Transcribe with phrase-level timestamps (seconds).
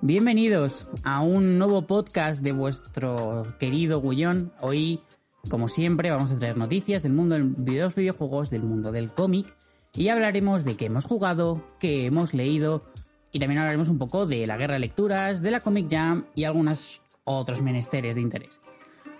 [0.00, 4.52] Bienvenidos a un nuevo podcast de vuestro querido Gullón.
[4.60, 5.00] Hoy,
[5.48, 9.56] como siempre, vamos a traer noticias del mundo de los videojuegos, del mundo del cómic
[9.94, 12.84] y hablaremos de qué hemos jugado, qué hemos leído
[13.32, 16.44] y también hablaremos un poco de la guerra de lecturas, de la Comic Jam y
[16.44, 18.60] algunos otros menesteres de interés.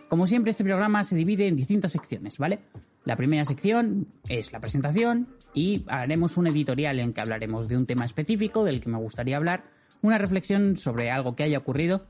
[0.08, 2.60] Como siempre, este programa se divide en distintas secciones, ¿vale?
[3.04, 7.84] La primera sección es la presentación y haremos un editorial en que hablaremos de un
[7.86, 12.06] tema específico del que me gustaría hablar una reflexión sobre algo que haya ocurrido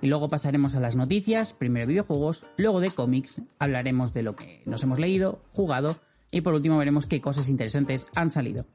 [0.00, 4.62] y luego pasaremos a las noticias, primero videojuegos, luego de cómics, hablaremos de lo que
[4.66, 5.96] nos hemos leído, jugado
[6.30, 8.66] y por último veremos qué cosas interesantes han salido.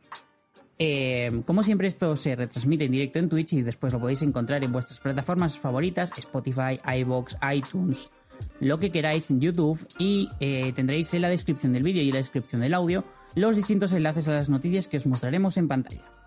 [0.80, 4.64] Eh, como siempre esto se retransmite en directo en Twitch y después lo podéis encontrar
[4.64, 8.10] en vuestras plataformas favoritas, Spotify, iVoox, iTunes,
[8.60, 12.14] lo que queráis en YouTube y eh, tendréis en la descripción del vídeo y en
[12.14, 13.04] la descripción del audio
[13.36, 16.23] los distintos enlaces a las noticias que os mostraremos en pantalla.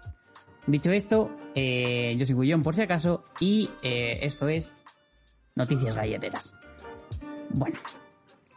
[0.66, 4.72] Dicho esto, eh, yo soy Gullón por si acaso y eh, esto es
[5.54, 6.52] Noticias Galleteras.
[7.50, 7.78] Bueno,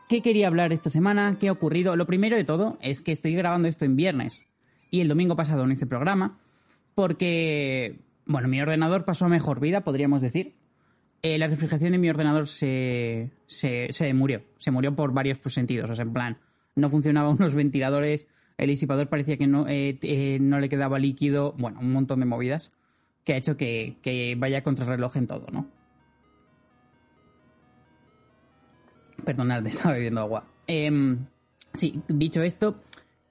[0.07, 1.37] ¿qué quería hablar esta semana?
[1.39, 1.95] ¿Qué ha ocurrido?
[1.95, 4.41] Lo primero de todo es que estoy grabando esto en viernes
[4.89, 6.39] y el domingo pasado no hice programa
[6.95, 10.55] porque, bueno, mi ordenador pasó a mejor vida, podríamos decir.
[11.21, 15.91] Eh, la refrigeración de mi ordenador se, se, se murió, se murió por varios sentidos,
[15.91, 16.37] o sea, en plan,
[16.75, 18.25] no funcionaban unos ventiladores
[18.59, 22.25] el disipador parecía que no, eh, eh, no le quedaba líquido, bueno, un montón de
[22.25, 22.73] movidas
[23.23, 25.67] que ha hecho que, vaya contra reloj en todo, ¿no?
[29.23, 30.45] Perdonad, estaba bebiendo agua.
[30.67, 31.25] Em,
[31.73, 32.81] sí, dicho esto,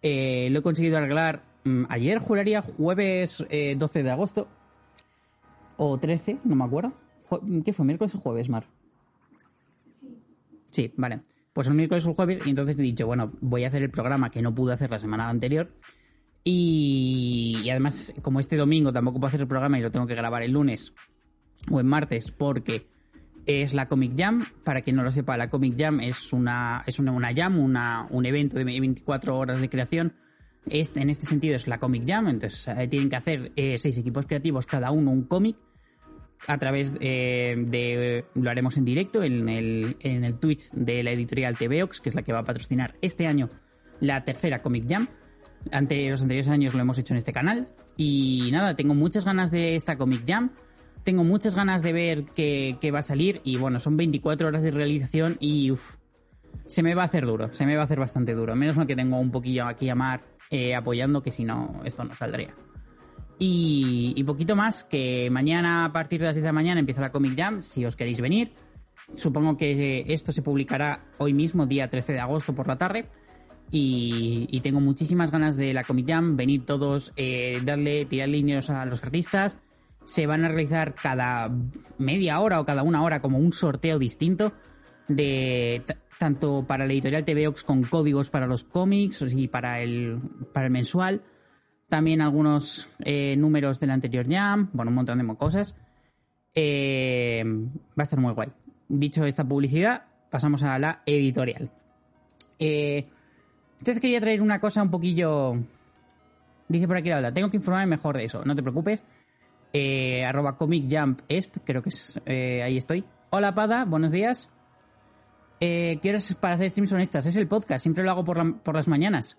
[0.01, 3.45] eh, lo he conseguido arreglar mm, ayer, juraría, jueves
[3.77, 4.49] 12 de agosto.
[5.77, 6.95] O 13, no me acuerdo.
[7.65, 7.85] ¿Qué fue?
[7.85, 8.67] ¿Miércoles o jueves, Mar?
[9.93, 10.19] Sí.
[10.71, 11.21] Sí, vale
[11.59, 13.91] pues el miércoles o el jueves, y entonces he dicho, bueno, voy a hacer el
[13.91, 15.69] programa que no pude hacer la semana anterior.
[16.45, 20.45] Y, además, como este domingo tampoco puedo hacer el programa y lo tengo que grabar
[20.45, 20.95] el lunes
[21.69, 22.87] o en martes, porque
[23.45, 24.45] es la Comic Jam.
[24.63, 28.25] Para quien no lo sepa, la Comic Jam es una, es una, jam, una, un
[28.25, 30.15] evento de 24 horas de creación.
[30.67, 33.99] Este, en este sentido es la Comic Jam, entonces eh, tienen que hacer eh, seis
[33.99, 35.57] equipos creativos, cada uno un cómic
[36.47, 38.25] a través eh, de.
[38.35, 42.15] Lo haremos en directo en el, en el Twitch de la editorial TVOX, que es
[42.15, 43.49] la que va a patrocinar este año
[44.01, 45.09] la tercera Comic Jam.
[45.73, 47.69] Ante los anteriores años lo hemos hecho en este canal.
[47.97, 50.51] Y nada, tengo muchas ganas de esta Comic Jam.
[51.05, 53.41] Tengo muchas ganas de ver qué, va a salir.
[53.45, 55.97] Y bueno, son 24 horas de realización y uff.
[56.67, 58.55] Se me va a hacer duro, se me va a hacer bastante duro.
[58.55, 62.05] Menos mal que tengo un poquillo aquí a Mar eh, apoyando, que si no, esto
[62.05, 62.55] no saldría.
[63.39, 67.13] Y, poquito más, que mañana a partir de las 10 de la mañana empieza la
[67.13, 68.53] Comic Jam, si os queréis venir.
[69.15, 73.07] Supongo que esto se publicará hoy mismo, día 13 de agosto por la tarde.
[73.71, 76.37] Y, tengo muchísimas ganas de la Comic Jam.
[76.37, 79.57] Venid todos, eh, darle, tirar líneas a los artistas.
[80.05, 81.51] Se van a realizar cada
[81.99, 84.53] media hora o cada una hora como un sorteo distinto
[85.07, 85.83] de
[86.19, 90.19] tanto para la editorial TVOX con códigos para los cómics y para el,
[90.53, 91.23] para el mensual
[91.89, 95.75] también algunos eh, números del anterior Jam, bueno, un montón de cosas.
[96.55, 98.49] Eh, va a estar muy guay.
[98.89, 101.71] Dicho esta publicidad, pasamos a la editorial.
[102.59, 103.07] Eh,
[103.79, 105.55] entonces quería traer una cosa un poquillo...
[106.69, 109.03] Dice por aquí la verdad, tengo que informarme mejor de eso, no te preocupes.
[109.73, 111.23] Eh, arroba Comic Jump
[111.65, 113.05] creo que es, ahí estoy.
[113.31, 114.51] Hola Pada, buenos días.
[115.61, 117.27] Eh, ¿Qué para hacer streams honestas?
[117.27, 119.39] Es el podcast, siempre lo hago por, por las mañanas.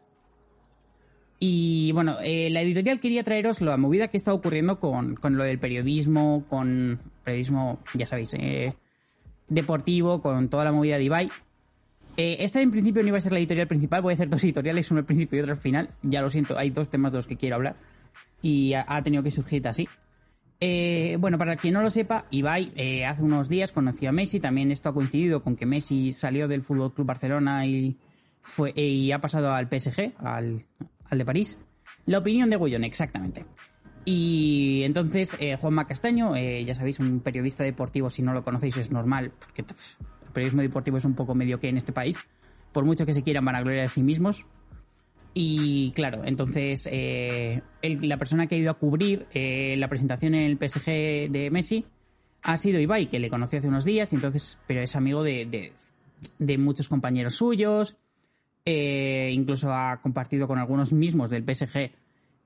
[1.39, 5.57] Y bueno, eh, la editorial quería traeros la movida que está ocurriendo con, lo del
[5.57, 8.73] periodismo, con periodismo, ya sabéis, eh,
[9.47, 11.31] deportivo, con toda la movida de Ibai.
[12.17, 14.43] Eh, esta en principio no iba a ser la editorial principal, voy a hacer dos
[14.43, 15.89] editoriales, uno al principio y otro al final.
[16.01, 17.77] Ya lo siento, hay dos temas de los que quiero hablar.
[18.41, 19.87] Y ha, tenido que surgir así.
[21.19, 24.89] bueno, para quien no lo sepa, Ibai hace unos días conoció a Messi, también esto
[24.89, 27.97] ha coincidido con que Messi salió del Fútbol Club Barcelona y
[28.41, 30.65] fue y ha pasado al PSG, al,
[31.09, 31.57] al de París.
[32.05, 33.45] La opinión de Gullón, exactamente.
[34.05, 38.77] Y entonces eh, Juanma Castaño, eh, ya sabéis, un periodista deportivo, si no lo conocéis
[38.77, 42.17] es normal, porque el periodismo deportivo es un poco medio que en este país,
[42.71, 44.45] por mucho que se quieran vanagloriar a sí mismos.
[45.33, 50.43] Y claro, entonces eh, la persona que ha ido a cubrir eh, la presentación en
[50.43, 51.85] el PSG de Messi
[52.41, 55.71] ha sido Ibai, que le conoció hace unos días, y entonces, pero es amigo de,
[56.57, 57.97] muchos compañeros suyos,
[58.71, 61.91] eh, incluso ha compartido con algunos mismos del PSG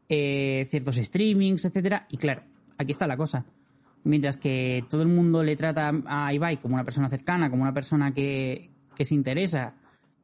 [0.08, 2.06] ciertos streamings, etcétera.
[2.10, 2.44] Y claro,
[2.78, 3.46] aquí está la cosa.
[4.04, 7.74] Mientras que todo el mundo le trata a Ibai como una persona cercana, como una
[7.74, 9.74] persona que, que se interesa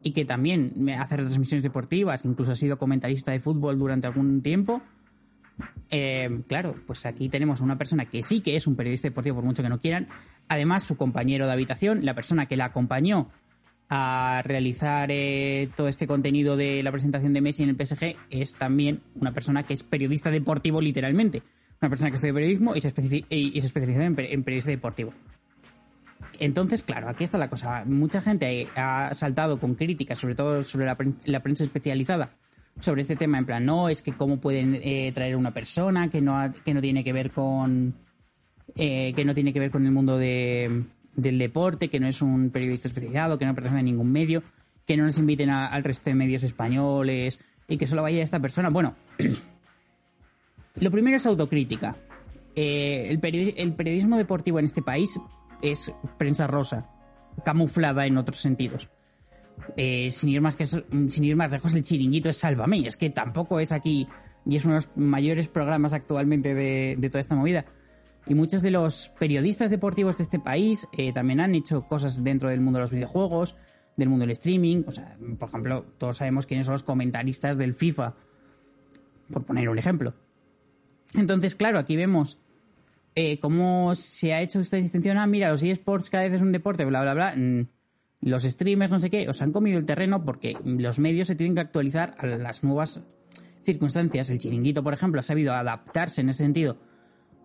[0.02, 4.82] y que también hace retransmisiones deportivas, incluso ha sido comentarista de fútbol durante algún tiempo.
[5.90, 9.38] Eh, claro, pues aquí tenemos a una persona que sí que es un periodista deportivo,
[9.38, 10.08] por mucho que no quieran.
[10.48, 13.30] Además, su compañero de habitación, la persona que la acompañó
[13.90, 18.54] a realizar eh, todo este contenido de la presentación de Messi en el PSG, es
[18.54, 21.42] también una persona que es periodista deportivo literalmente.
[21.82, 25.14] Una persona que estudia periodismo y se, especializa en periodista deportivo.
[26.40, 27.84] Entonces, claro, aquí está la cosa.
[27.86, 32.32] Mucha gente ha saltado con críticas, sobre todo sobre la, prensa especializada,
[32.80, 36.22] sobre este tema, en plan, no, es que cómo pueden eh, traer una persona que
[36.22, 37.96] no, que no tiene que ver con.
[38.76, 40.18] Eh, que no tiene que ver con el mundo
[41.22, 44.44] del deporte, que no es un periodista especializado, que no pertenece a ningún medio,
[44.86, 48.70] que no nos inviten al resto de medios españoles y que solo vaya esta persona.
[48.70, 48.96] Bueno,
[50.76, 51.96] lo primero es autocrítica.
[52.56, 55.12] Eh, el, periodismo deportivo en este país
[55.62, 56.90] es prensa rosa,
[57.46, 58.90] camuflada en otros sentidos.
[59.78, 62.86] Eh, sin, ir más que, sin ir más lejos, el chiringuito es Sálvame.
[62.86, 64.08] Es que tampoco es aquí,
[64.46, 67.66] y es uno de los mayores programas actualmente de, toda esta movida.
[68.30, 72.50] Y muchos de los periodistas deportivos de este país eh, también han hecho cosas dentro
[72.50, 73.56] del mundo de los videojuegos,
[73.98, 74.84] del mundo del streaming.
[74.86, 78.14] O sea, por ejemplo, todos sabemos quiénes son los comentaristas del FIFA,
[79.34, 80.14] por poner un ejemplo.
[81.16, 82.38] Entonces, claro, aquí vemos
[83.16, 85.18] eh, cómo se ha hecho esta distinción.
[85.18, 87.34] Ah, mira, los eSports cada vez es un deporte, bla, bla, bla.
[87.36, 87.68] Mm,
[88.22, 91.56] los streamers, no sé qué, os han comido el terreno porque los medios se tienen
[91.56, 93.02] que actualizar a las nuevas
[93.64, 94.30] circunstancias.
[94.30, 96.78] El chiringuito, por ejemplo, ha sabido adaptarse en ese sentido,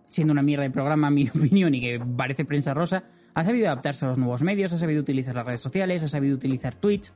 [0.09, 3.03] siendo una mierda de programa, a mi opinión, y que parece prensa rosa.
[3.33, 6.35] Ha sabido adaptarse a los nuevos medios, ha sabido utilizar las redes sociales, ha sabido
[6.35, 7.11] utilizar Twitch,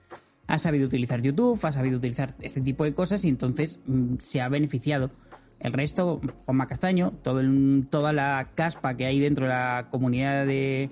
[0.48, 4.42] ha sabido utilizar YouTube, ha sabido utilizar este tipo de cosas y entonces mm, se
[4.42, 5.12] ha beneficiado
[5.60, 7.42] el resto, Juanma Castaño, todo
[7.90, 10.90] toda la caspa que hay dentro de la comunidad de,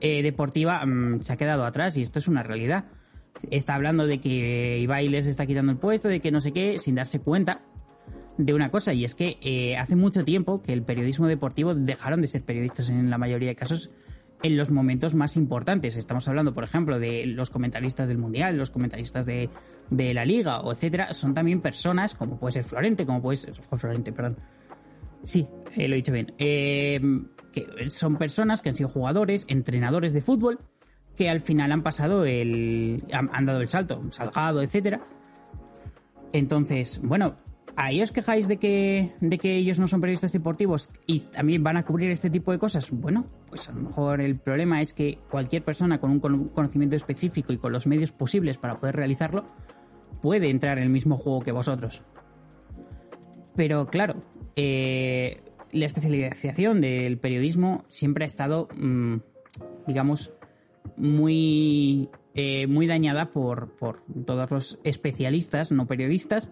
[0.00, 2.86] eh, deportiva mm, se ha quedado atrás y esto es una realidad.
[3.50, 6.78] Está hablando de que Ibai les está quitando el puesto, de que no sé qué,
[6.78, 7.62] sin darse cuenta
[8.38, 12.20] de una cosa, y es que eh, hace mucho tiempo que el periodismo deportivo dejaron
[12.20, 13.90] de ser periodistas en la mayoría de casos
[14.42, 15.96] en los momentos más importantes.
[15.96, 19.50] Estamos hablando, por ejemplo, de los comentaristas del Mundial, los comentaristas de,
[19.90, 21.12] la Liga, o etcétera.
[21.12, 23.54] Son también personas, como puede ser Florente, como puede ser...
[23.54, 24.36] Florente, perdón.
[25.24, 25.44] Sí,
[25.76, 26.32] eh, lo he dicho bien.
[26.38, 27.00] Eh,
[27.52, 30.58] que son personas que han sido jugadores, entrenadores de fútbol,
[31.16, 33.02] que al final han pasado el...
[33.12, 35.00] han, dado el salto, salgado, etcétera.
[36.32, 37.36] Entonces, bueno,
[37.80, 41.76] ¿Ahí os quejáis de que, de que ellos no son periodistas deportivos y también van
[41.76, 42.90] a cubrir este tipo de cosas?
[42.90, 47.52] Bueno, pues a lo mejor el problema es que cualquier persona con un conocimiento específico
[47.52, 49.46] y con los medios posibles para poder realizarlo
[50.20, 52.02] puede entrar en el mismo juego que vosotros.
[53.54, 54.24] Pero claro,
[54.56, 55.40] eh,
[55.70, 59.18] la especialización del periodismo siempre ha estado, mm,
[59.86, 60.32] digamos,
[60.96, 66.50] muy, eh, muy dañada por, por todos los especialistas, no periodistas,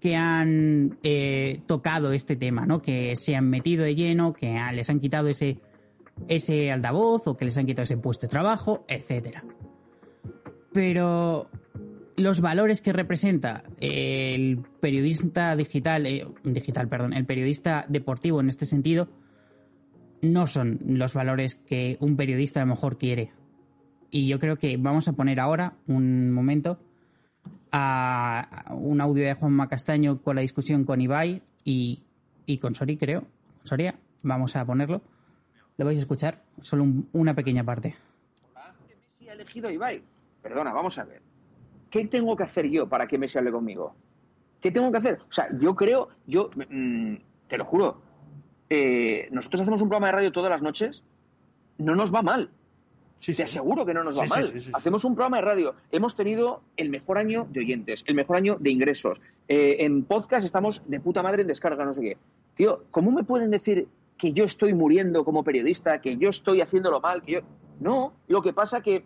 [0.00, 2.82] que han eh, tocado este tema, ¿no?
[2.82, 5.58] Que se han metido de lleno, que les han quitado ese,
[6.28, 9.44] ese altavoz o que les han quitado ese puesto de trabajo, etcétera.
[10.72, 11.48] Pero
[12.16, 18.66] los valores que representa el periodista digital, eh, digital, perdón, el periodista deportivo en este
[18.66, 19.08] sentido,
[20.22, 23.32] no son los valores que un periodista a lo mejor quiere.
[24.10, 26.78] Y yo creo que vamos a poner ahora un momento
[27.78, 32.00] a un audio de Juanma Castaño con la discusión con Ibai y,
[32.58, 33.24] con Sori, creo.
[33.64, 35.02] Soria, vamos a ponerlo.
[35.76, 37.94] Lo vais a escuchar, solo una pequeña parte.
[38.88, 40.02] Messi ha elegido Ibai.
[40.40, 41.20] Perdona, vamos a ver.
[41.90, 43.94] ¿Qué tengo que hacer yo para que Messi hable conmigo?
[44.60, 45.18] ¿Qué tengo que hacer?
[45.28, 47.16] O sea, yo creo, yo, mm,
[47.46, 48.00] te lo juro,
[48.70, 51.02] eh, nosotros hacemos un programa de radio todas las noches,
[51.76, 52.50] no nos va mal.
[53.24, 54.52] Te aseguro que no nos va mal.
[54.72, 55.74] Hacemos un programa de radio.
[55.90, 59.20] Hemos tenido el mejor año de oyentes, el mejor año de ingresos.
[59.48, 62.16] Eh, en podcast estamos de puta madre en descarga, no sé qué.
[62.54, 67.00] Tío, ¿cómo me pueden decir que yo estoy muriendo como periodista, que yo estoy haciéndolo
[67.00, 67.22] mal?
[67.22, 67.40] Que yo...
[67.80, 69.04] No, lo que pasa que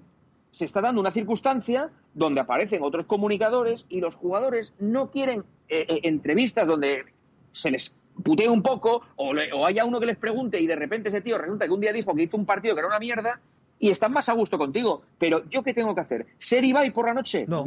[0.53, 5.87] se está dando una circunstancia donde aparecen otros comunicadores y los jugadores no quieren eh,
[5.89, 7.05] eh, entrevistas donde
[7.53, 11.09] se les putee un poco o, o, haya uno que les pregunte y de repente
[11.09, 13.41] ese tío resulta que un día dijo que hizo un partido que era una mierda
[13.81, 15.03] y están más a gusto contigo.
[15.19, 16.27] Pero ¿yo qué tengo que hacer?
[16.39, 17.45] ¿Ser Ibai por la noche?
[17.49, 17.65] No.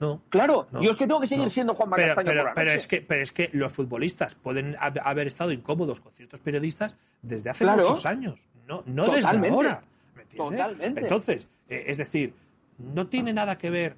[0.00, 0.22] No.
[0.28, 1.50] Claro, no, yo es que tengo que seguir no.
[1.50, 2.78] siendo Juan pero, Castaño pero, por la pero noche.
[2.78, 6.94] es que, pero es que los futbolistas pueden hab- haber estado incómodos con ciertos periodistas
[7.20, 7.82] desde hace Claro.
[7.82, 9.82] muchos años, no, no desde ahora.
[10.14, 10.36] ¿me entiendes?
[10.36, 11.00] Totalmente.
[11.00, 12.32] Entonces, eh, es decir,
[12.78, 13.96] no tiene nada que ver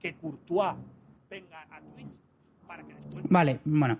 [0.00, 0.76] que Courtois
[1.28, 2.12] venga a Twitch
[2.68, 3.98] para que después Vale, bueno.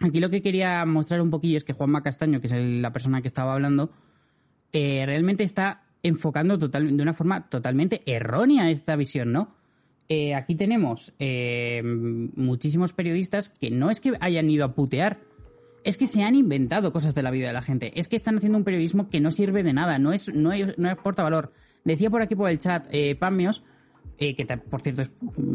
[0.00, 2.92] Aquí lo que quería mostrar un poquillo es que Juanma Castaño, que es el- la
[2.92, 3.90] persona que estaba hablando,
[4.72, 9.54] eh, realmente está enfocando de una forma totalmente errónea esta visión, ¿no?
[10.08, 15.20] Eh, aquí tenemos eh, muchísimos periodistas que no es que hayan ido a putear,
[15.84, 17.92] es que se han inventado cosas de la vida de la gente.
[17.98, 20.88] Es que están haciendo un periodismo que no sirve de nada, no, es, no, no
[21.22, 21.52] valor.
[21.84, 23.16] Decía por aquí por el chat eh,
[24.18, 25.02] eh, que por cierto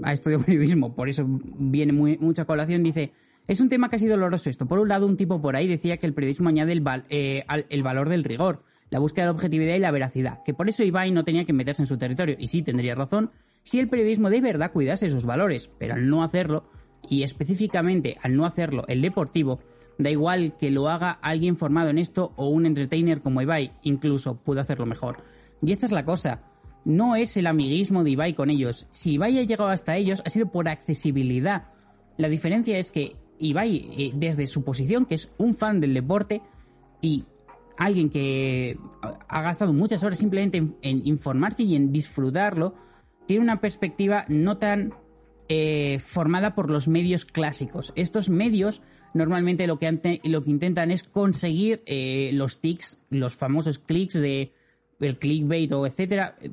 [0.03, 3.11] ha estudiado periodismo, por eso viene muy, mucha colación, dice,
[3.47, 4.65] es un tema casi doloroso esto.
[4.65, 6.73] Por un lado, un tipo por ahí decía que el periodismo añade
[7.47, 10.83] al- el valor del rigor, la búsqueda de objetividad y la veracidad, que por eso
[10.83, 12.35] Ibai no tenía que meterse en su territorio.
[12.39, 13.31] Y sí, tendría razón,
[13.63, 16.69] si el periodismo de verdad cuidase sus valores, pero al no hacerlo,
[17.09, 19.59] y específicamente al no hacerlo el deportivo,
[19.97, 24.35] da igual que lo haga alguien formado en esto o un entertainer como Ibai, incluso
[24.35, 25.23] puede hacerlo mejor.
[25.61, 26.41] Y esta es la cosa,
[26.85, 28.87] no es el amiguismo de Ibai con ellos.
[28.91, 31.69] Si Ibai ha llegado hasta ellos ha sido por accesibilidad.
[32.17, 36.41] La diferencia es que Ibai, eh, desde su posición, que es un fan del deporte
[37.01, 37.25] y
[37.77, 38.77] alguien que
[39.27, 42.75] ha gastado muchas horas simplemente en, informarse y en disfrutarlo,
[43.25, 44.93] tiene una perspectiva no tan
[45.49, 47.93] eh, formada por los medios clásicos.
[47.95, 48.81] Estos medios
[49.13, 54.53] normalmente lo que, lo que intentan es conseguir eh, los tics, los famosos clics de
[54.99, 56.49] el clickbait o etcétera, eh,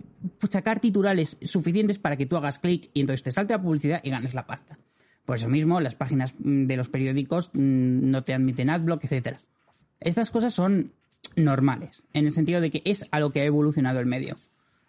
[0.51, 4.11] sacar titulares suficientes para que tú hagas clic y entonces te salte la publicidad y
[4.11, 4.79] ganes la pasta.
[5.25, 9.41] Por eso mismo, las páginas mm, de los periódicos mm, no te admiten adblock, etcétera.
[10.01, 10.93] Estas cosas son
[11.37, 14.37] normales, en el sentido de que es a lo que ha evolucionado el medio.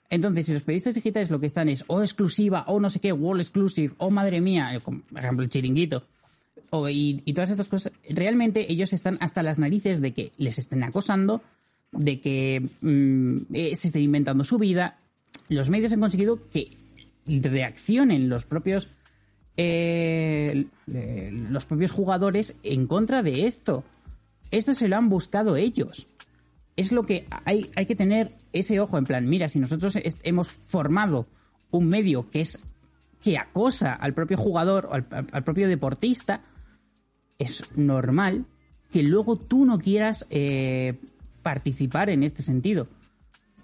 [0.09, 3.11] Entonces, si los periodistas digitales lo que están es o exclusiva, o no sé qué,
[3.11, 6.03] world exclusive, o madre mía, eh, por ejemplo el chiringuito,
[6.69, 10.83] o- y, todas estas cosas, realmente ellos están hasta las narices de que les estén
[10.83, 11.41] acosando,
[11.91, 14.99] de que mm, eh, se estén inventando su vida.
[15.49, 16.77] Los medios han conseguido que
[17.25, 18.89] reaccionen los propios
[19.57, 23.83] eh, los propios jugadores en contra de esto.
[24.51, 26.07] Esto se lo han buscado ellos.
[26.75, 30.49] Es lo que hay, hay que tener ese ojo en plan, mira, si nosotros hemos
[30.49, 31.27] formado
[31.71, 32.63] un medio que es
[33.21, 36.41] que acosa al propio jugador o al propio deportista,
[37.39, 38.45] es normal
[38.91, 40.99] que luego tú no quieras eh,
[41.41, 42.87] participar en este sentido.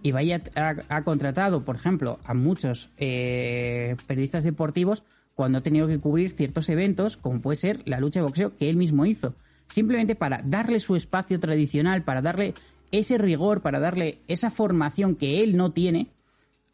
[0.03, 5.03] Y vaya ha, ha contratado, por ejemplo, a muchos eh, periodistas deportivos
[5.35, 8.69] cuando ha tenido que cubrir ciertos eventos, como puede ser la lucha de boxeo que
[8.69, 9.35] él mismo hizo.
[9.67, 12.53] Simplemente para darle su espacio tradicional, para darle
[12.91, 16.07] ese rigor, para darle esa formación que él no tiene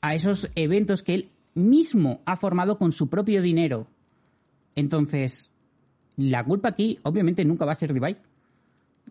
[0.01, 3.87] a esos eventos que él mismo ha formado con su propio dinero.
[4.75, 5.51] Entonces,
[6.15, 8.17] la culpa aquí, obviamente, nunca va a ser de Ibai.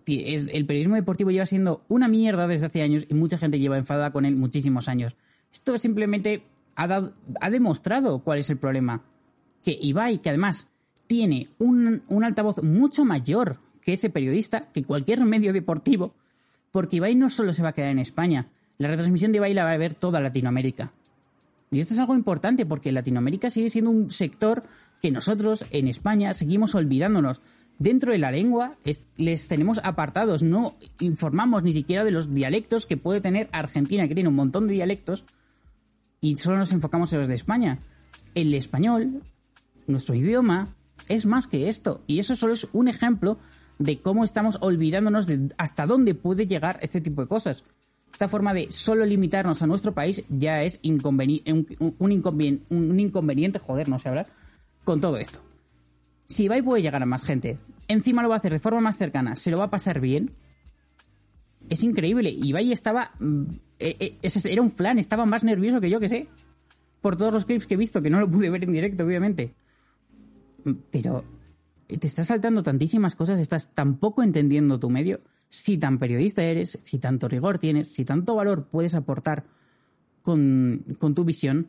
[0.07, 4.13] El periodismo deportivo lleva siendo una mierda desde hace años y mucha gente lleva enfadada
[4.13, 5.17] con él muchísimos años.
[5.53, 6.43] Esto simplemente
[6.77, 9.03] ha, dado- ha demostrado cuál es el problema.
[9.65, 10.69] Que Ibai, que además
[11.09, 16.15] tiene un, un altavoz mucho mayor que ese periodista, que cualquier medio deportivo,
[16.77, 19.65] porque Ibai no solo se va a quedar en España, la retransmisión de Ibai la
[19.65, 20.93] va a ver toda Latinoamérica.
[21.71, 24.63] Y esto es algo importante porque Latinoamérica sigue siendo un sector
[25.01, 27.41] que nosotros en España seguimos olvidándonos.
[27.79, 32.85] Dentro de la lengua es- les tenemos apartados, no informamos ni siquiera de los dialectos
[32.85, 35.25] que puede tener Argentina, que tiene un montón de dialectos,
[36.21, 37.79] y solo nos enfocamos en los de España.
[38.35, 39.23] El español,
[39.87, 40.69] nuestro idioma,
[41.09, 42.03] es más que esto.
[42.07, 43.39] Y eso solo es un ejemplo
[43.79, 47.65] de cómo estamos olvidándonos de hasta dónde puede llegar este tipo de cosas.
[48.13, 51.01] Esta forma de solo limitarnos a nuestro país ya es un,
[51.99, 54.27] un un inconveniente, joder, no sé hablar,
[54.85, 55.41] con todo esto.
[56.27, 58.97] Si Ibai puede llegar a más gente, encima lo va a hacer de forma más
[58.97, 60.33] cercana, se lo va a pasar bien,
[61.69, 62.31] es increíble.
[62.31, 63.13] Ibai estaba...
[63.79, 66.29] eh, era un flan, estaba más nervioso que yo, que sé.
[67.01, 69.55] Por todos los clips que he visto, que no lo pude ver en directo, obviamente.
[70.91, 71.25] Pero
[71.87, 75.21] te estás saltando tantísimas cosas, estás tan poco entendiendo tu medio.
[75.49, 79.45] Si tan periodista eres, si tanto rigor tienes, si tanto valor puedes aportar
[80.23, 81.69] con, con tu visión,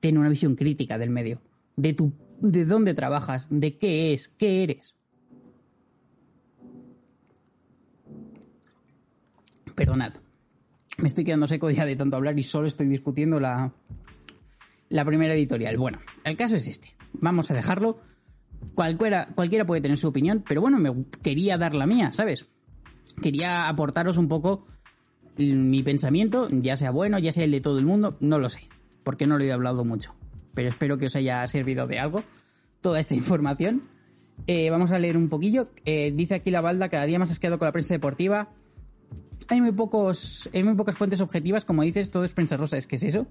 [0.00, 1.40] ten una visión crítica del medio.
[1.76, 4.94] De, tu, de dónde trabajas, de qué es, qué eres.
[9.74, 10.14] Perdonad.
[10.98, 13.72] Me estoy quedando seco ya de tanto hablar y solo estoy discutiendo la,
[14.88, 15.76] la primera editorial.
[15.76, 16.96] Bueno, el caso es este.
[17.12, 18.00] Vamos a dejarlo.
[18.74, 22.46] Cualquiera, cualquiera puede tener su opinión, pero bueno, me quería dar la mía, ¿sabes?
[23.22, 24.66] Quería aportaros un poco
[25.36, 28.68] mi pensamiento, ya sea bueno, ya sea el de todo el mundo, no lo sé,
[29.02, 30.14] porque no lo he hablado mucho.
[30.54, 32.22] pero espero que os haya servido de algo
[32.80, 33.82] toda esta información.
[34.46, 35.68] Eh, vamos a leer un poquillo.
[35.84, 38.50] Eh, dice aquí la balda, cada día más has quedado con la prensa deportiva.
[39.48, 42.86] Hay muy pocos, hay muy pocas fuentes objetivas, como dices, todo es prensa rosa, es
[42.86, 43.26] que es eso.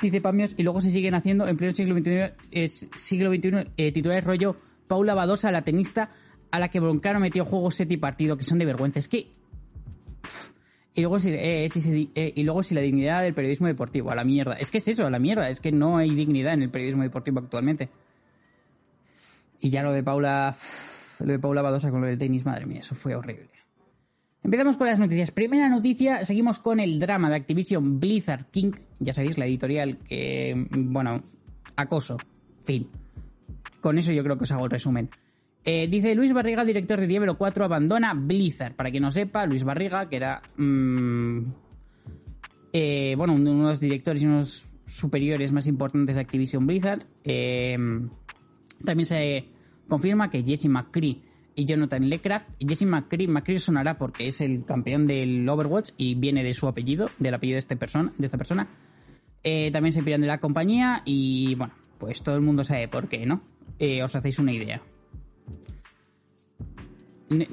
[0.00, 2.10] Dice Pamios, y luego se siguen haciendo en pleno siglo XXI,
[2.50, 4.56] eh, siglo XXI eh, titulares rollo
[4.88, 6.10] Paula Badosa, la tenista,
[6.50, 8.98] a la que Broncano metió juegos set y partido, que son de vergüenza.
[8.98, 9.28] Es que
[10.94, 14.10] y luego, si, eh, si se- eh, y luego si la dignidad del periodismo deportivo,
[14.10, 14.54] a la mierda.
[14.54, 15.50] Es que es eso, a la mierda.
[15.50, 17.90] Es que no hay dignidad en el periodismo deportivo actualmente.
[19.60, 20.56] Y ya lo de Paula,
[21.20, 23.48] lo de Paula Badosa con lo del tenis, madre mía, eso fue horrible.
[24.42, 25.30] Empezamos con las noticias.
[25.30, 28.72] Primera noticia, seguimos con el drama de Activision Blizzard King.
[29.00, 31.22] Ya sabéis, la editorial que, bueno,
[31.74, 32.16] acoso.
[32.62, 32.88] Fin.
[33.80, 35.10] Con eso yo creo que os hago el resumen.
[35.64, 38.76] Eh, dice Luis Barriga, director de Diablo 4, abandona Blizzard.
[38.76, 41.40] Para quien no sepa, Luis Barriga, que era mm,
[42.72, 47.76] eh, bueno, uno de los directores y unos superiores más importantes de Activision Blizzard, eh,
[48.84, 49.48] también se
[49.88, 51.22] confirma que Jesse McCree
[51.56, 56.44] y Jonathan Lecraft, Jesse McCree, McCree sonará porque es el campeón del Overwatch y viene
[56.44, 57.74] de su apellido, del apellido de, este
[58.20, 58.68] esta persona,
[59.42, 63.08] eh, también se piran de la compañía y bueno, pues todo el mundo sabe por
[63.08, 63.40] qué, ¿no?
[63.78, 64.82] Eh, os hacéis una idea.
[67.28, 67.46] No,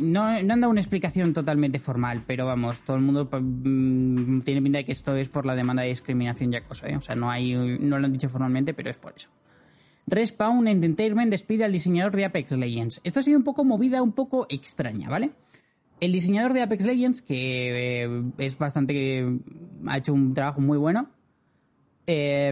[0.44, 4.80] no han dado una explicación totalmente formal, pero vamos, todo el mundo mm, tiene pinta
[4.80, 6.96] de que esto es por la demanda de discriminación y acoso, ¿eh?
[6.96, 9.30] O sea, no, hay, no lo han dicho formalmente, pero es por eso.
[10.08, 13.02] Respawn Entertainment despide al diseñador de Apex Legends.
[13.04, 15.32] Esto ha sido un poco movida, un poco extraña, ¿vale?
[16.00, 19.26] El diseñador de Apex Legends, que eh, es bastante.
[19.88, 21.10] ha hecho un trabajo muy bueno,
[22.08, 22.52] eh,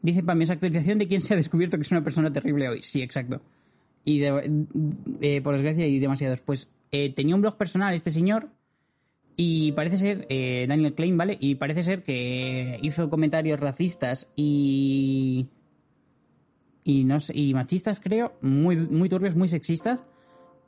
[0.00, 2.68] dice para mí esa actualización de quién se ha descubierto que es una persona terrible
[2.68, 2.82] hoy.
[2.82, 3.40] Sí, exacto.
[4.04, 6.40] Y eh, por desgracia, y demasiados.
[6.40, 8.50] Pues eh, tenía un blog personal este señor.
[9.34, 10.26] Y parece ser,
[10.68, 11.38] Daniel Klein, ¿vale?
[11.40, 15.46] Y parece ser que hizo comentarios racistas y.
[16.84, 20.04] y, no y machistas, creo, muy, muy turbios, muy sexistas.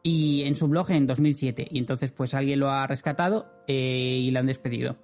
[0.03, 1.67] Y en su blog en 2007.
[1.71, 4.99] Y entonces, pues alguien lo ha rescatado eh, y lo han despedido.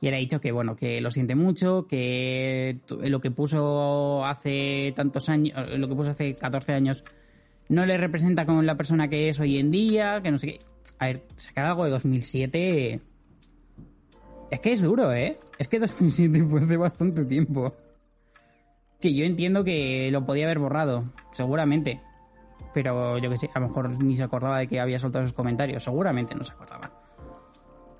[0.00, 4.92] Y él ha dicho que, bueno, que lo siente mucho, que lo que puso hace
[4.94, 7.04] tantos años, eh, lo que puso hace 14 años,
[7.68, 10.58] no le representa como la persona que es hoy en día, que no sé qué.
[10.98, 13.00] A ver, sacar algo de 2007...
[14.50, 15.38] Es que es duro, ¿eh?
[15.58, 17.74] Es que 2007 fue hace bastante tiempo.
[19.02, 22.00] Que yo entiendo que lo podía haber borrado, seguramente.
[22.72, 25.36] Pero yo que sé, a lo mejor ni se acordaba de que había soltado esos
[25.36, 25.82] comentarios.
[25.84, 26.90] Seguramente no se acordaba.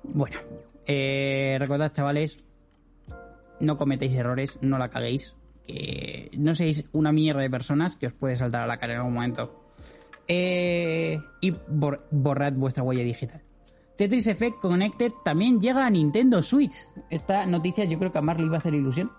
[0.03, 0.39] Bueno,
[0.87, 2.43] eh, recordad, chavales,
[3.59, 5.35] no cometéis errores, no la caguéis.
[5.67, 8.99] Que no seáis una mierda de personas que os puede saltar a la cara en
[8.99, 9.63] algún momento.
[10.27, 13.41] Eh, y bor- borrad vuestra huella digital.
[13.97, 16.75] Tetris Effect Connected también llega a Nintendo Switch.
[17.09, 19.11] Esta noticia yo creo que a Mar le iba a hacer ilusión.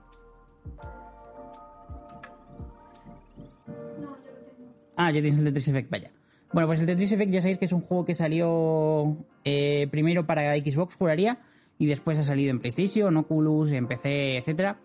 [4.97, 6.11] Ah, ya tienes el Tetris Effect, vaya.
[6.53, 10.27] Bueno, pues el Tetris Effect ya sabéis que es un juego que salió eh, primero
[10.27, 11.41] para Xbox, juraría,
[11.79, 14.79] y después ha salido en PlayStation, Oculus, en PC, etcétera.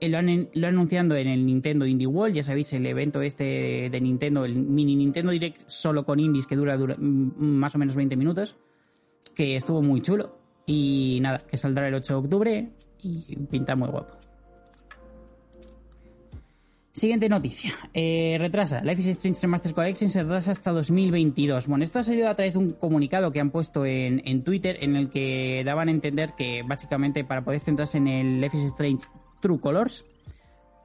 [0.00, 3.22] Eh, Lo han, lo han anunciado en el Nintendo Indie World, ya sabéis, el evento
[3.22, 7.74] este de Nintendo, el mini Nintendo Direct solo con indies que dura, dura mm, más
[7.74, 8.56] o menos 20 minutos,
[9.34, 10.36] que estuvo muy chulo.
[10.66, 12.68] Y nada, que saldrá el 8 de octubre
[13.02, 14.14] y pinta muy guapo.
[16.98, 17.74] Siguiente noticia.
[17.94, 18.80] Eh, retrasa.
[18.82, 21.68] Life is Strange Remastered Collection se retrasa hasta 2022.
[21.68, 24.96] Bueno, esto ha salido a través de un comunicado que han puesto en, Twitter en
[24.96, 29.06] el que daban a entender que básicamente para poder centrarse en el Life is Strange
[29.40, 30.06] True Colors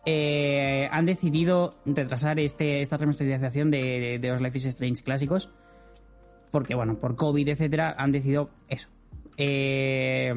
[0.06, 5.50] eh, han decidido retrasar este, esta remasterización de, de los Life is Strange clásicos
[6.52, 8.88] porque, bueno, por COVID, etcétera, han decidido eso.
[9.38, 10.32] Eh,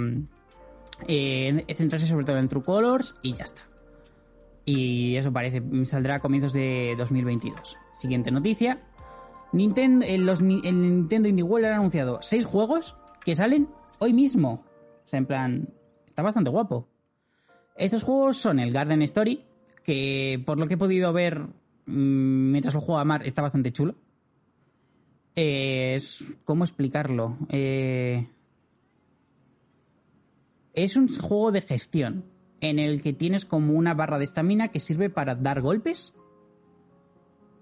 [1.07, 3.76] eh, centrarse sobre todo en True Colors y ya está.
[4.69, 7.79] Y eso parece, saldrá a comienzos de 2022.
[7.95, 8.83] Siguiente noticia.
[9.53, 10.05] Nintendo,
[10.43, 13.69] ni- el Nintendo Indie World han anunciado seis juegos que salen
[14.01, 14.65] hoy mismo.
[15.05, 15.69] O sea, en plan,
[16.07, 16.89] está bastante guapo.
[17.77, 19.45] Estos juegos son el Garden Story,
[19.85, 21.39] que por lo que he podido ver
[21.87, 23.95] mm, mientras lo juego a Mar, está bastante chulo.
[25.37, 27.37] Eh, es, ¿Cómo explicarlo?
[27.51, 28.27] Eh,
[30.73, 32.25] es un juego de gestión
[32.61, 36.15] en el que tienes como una barra de estamina que sirve para dar golpes.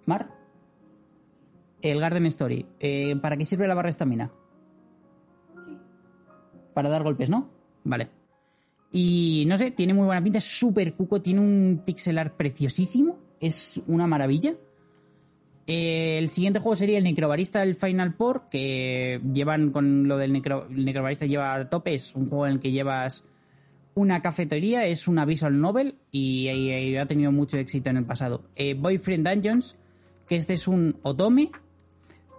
[0.07, 0.31] Mar.
[1.81, 2.67] El Garden Story.
[2.81, 4.33] Eh, ¿Para qué sirve la barra de estamina?
[6.73, 7.51] Para dar golpes, ¿no?
[7.85, 8.11] Vale.
[8.91, 13.83] Y no sé, tiene muy buena pinta, es súper cuco, tiene un pixelar preciosísimo, es
[13.89, 14.55] una maravilla.
[15.67, 20.33] Eh, el siguiente juego sería el Necrobarista, el Final Por, que llevan con lo del
[20.33, 23.25] Necro, el Necrobarista lleva a tope, es un juego en el que llevas
[23.95, 28.05] una cafetería, es una visual novel y, y- y ha tenido mucho éxito en el
[28.05, 28.45] pasado.
[28.57, 29.79] Eh, Boyfriend Dungeons,
[30.27, 31.51] que este es un otome,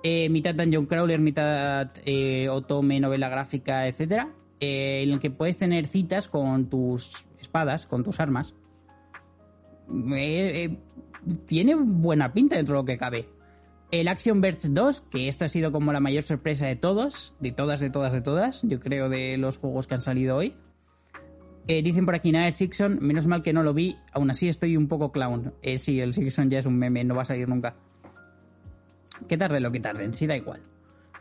[0.04, 5.58] eh, mitad dungeon crawler, mitad eh, otome, novela gráfica, etcétera, eh, en el que puedes
[5.58, 8.54] tener citas con tus espadas, con tus armas.
[11.48, 13.30] Tiene buena pinta dentro de lo que cabe.
[13.91, 17.52] El Action Verge 2, que esto ha sido como la mayor sorpresa de todos, de
[17.52, 20.56] todas, de todas, de todas, yo creo de los juegos que han salido hoy.
[21.67, 24.47] Eh, dicen por aquí nada de Sixon, menos mal que no lo vi, aún así
[24.47, 25.54] estoy un poco clown.
[25.63, 27.75] Eh, sí, el Sixon ya es un meme, no va a salir nunca.
[29.28, 30.62] Que tarde lo que tarden, sí da igual.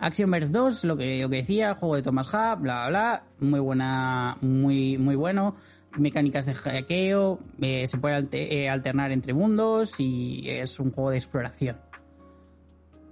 [0.00, 3.24] Action Verge 2, lo que, lo que decía, juego de Thomas Hub, bla bla bla,
[3.40, 5.57] muy buena, muy, muy bueno.
[5.96, 11.18] Mecánicas de hackeo, eh, se puede eh, alternar entre mundos y es un juego de
[11.18, 11.76] exploración.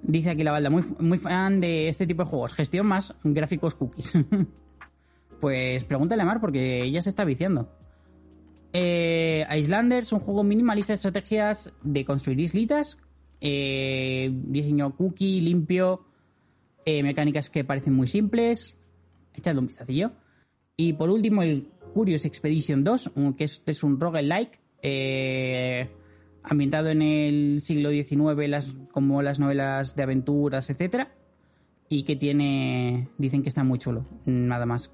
[0.03, 2.55] Dice aquí la balda, muy, muy fan de este tipo de juegos.
[2.55, 4.13] Gestión más gráficos cookies.
[5.43, 7.69] pues pregúntale a Mar porque ella se está viciando.
[8.73, 12.97] Eh, Islanders, un juego minimalista de estrategias de construir islitas.
[13.41, 16.05] Eh, diseño cookie, limpio.
[16.85, 18.77] eh, mecánicas que parecen muy simples.
[19.35, 20.13] Echadle un vistacillo.
[20.77, 24.61] Y por último, el Curious Expedition 2, un- que es un roguelike.
[24.83, 25.89] Eh,
[26.45, 31.13] ambientado en el siglo XIX, como las novelas de aventuras, etcétera,
[31.89, 34.91] y que tiene, dicen que está muy chulo, nada más.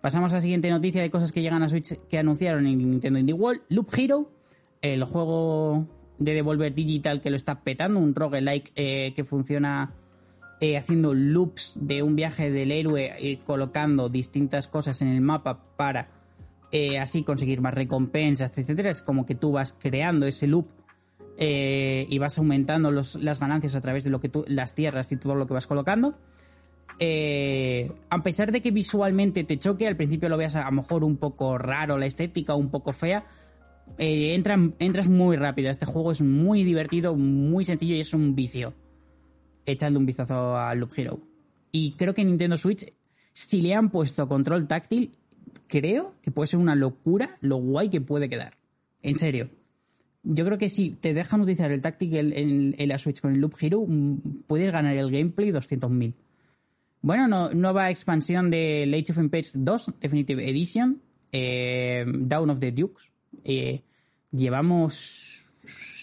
[0.00, 3.18] Pasamos a la siguiente noticia de cosas que llegan a Switch que anunciaron en Nintendo
[3.18, 3.62] Indie World.
[3.68, 4.30] Loop Hero,
[4.80, 5.86] el juego
[6.18, 9.92] de Devolver Digital que lo está petando, un roguelike eh, que funciona
[10.60, 15.62] eh, haciendo loops de un viaje del héroe y colocando distintas cosas en el mapa
[15.76, 16.08] para
[16.72, 18.90] eh, así conseguir más recompensas, etcétera.
[18.90, 20.68] Es como que tú vas creando ese loop
[21.36, 25.16] eh, y vas aumentando las ganancias a través de lo que tú, las tierras y
[25.16, 26.18] todo lo que vas colocando.
[27.02, 31.02] Eh, a pesar de que visualmente te choque, al principio lo veas a, lo mejor
[31.02, 33.24] un poco raro la estética, un poco fea,
[33.96, 35.70] eh, entra- entras muy rápido.
[35.70, 38.74] Este juego es muy divertido, muy sencillo y es un vicio.
[39.64, 41.20] Echando un vistazo a Loop Hero.
[41.72, 42.92] Y creo que Nintendo Switch,
[43.32, 45.12] si le han puesto control táctil,
[45.68, 48.58] creo que puede ser una locura lo guay que puede quedar.
[49.02, 49.48] En serio.
[50.22, 53.32] Yo creo que si te dejan utilizar el táctil en, en- en la Switch con
[53.32, 56.12] el Loop Hero, mm, puedes ganar el gameplay 200.000.
[57.02, 61.00] Bueno, no- nueva expansión de Age of Empires 2 Definitive Edition,
[61.32, 63.10] eh, Down of the Dukes.
[63.44, 63.82] Eh,
[64.30, 65.50] llevamos,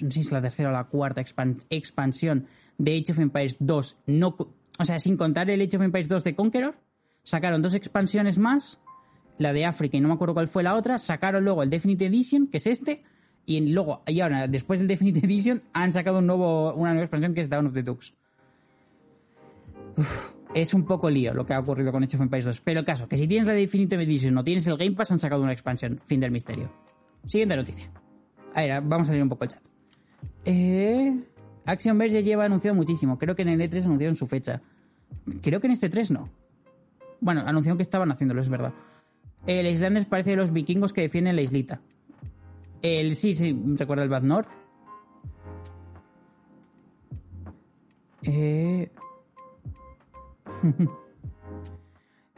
[0.02, 3.58] no sé si es la tercera o la cuarta expan- expansión de Age of Empires
[3.60, 4.36] 2, no,
[4.80, 6.76] o sea, sin contar el Age of Empires 2 de Conqueror,
[7.24, 8.80] sacaron dos expansiones más,
[9.38, 12.08] la de África y no me acuerdo cuál fue la otra, sacaron luego el Definitive
[12.08, 13.04] Edition, que es este,
[13.46, 17.34] y luego, y ahora, después del Definitive Edition, han sacado un nuevo, una nueva expansión
[17.34, 18.14] que es Down of the Dukes.
[20.54, 22.62] Es un poco lío lo que ha ocurrido con Age of Empires 2.
[22.62, 25.20] Pero el caso, que si tienes la Definitive Edition o tienes el Game Pass, han
[25.20, 26.00] sacado una expansión.
[26.06, 26.72] Fin del misterio.
[27.26, 27.90] Siguiente noticia.
[28.54, 29.62] A ver, vamos a leer un poco el chat.
[30.46, 31.14] Eh,
[31.66, 33.18] Action Verge ya lleva anunciado muchísimo.
[33.18, 34.62] Creo que en el E3 anunciaron su fecha.
[35.42, 36.30] Creo que en este 3 no.
[37.20, 38.74] Bueno, anunciaron que estaban haciéndolo, es verdad.
[39.46, 41.82] El Islanders parece de los vikingos que defienden la islita.
[42.82, 44.50] El sí, sí, recuerda el Bad North.
[48.24, 48.90] Eh,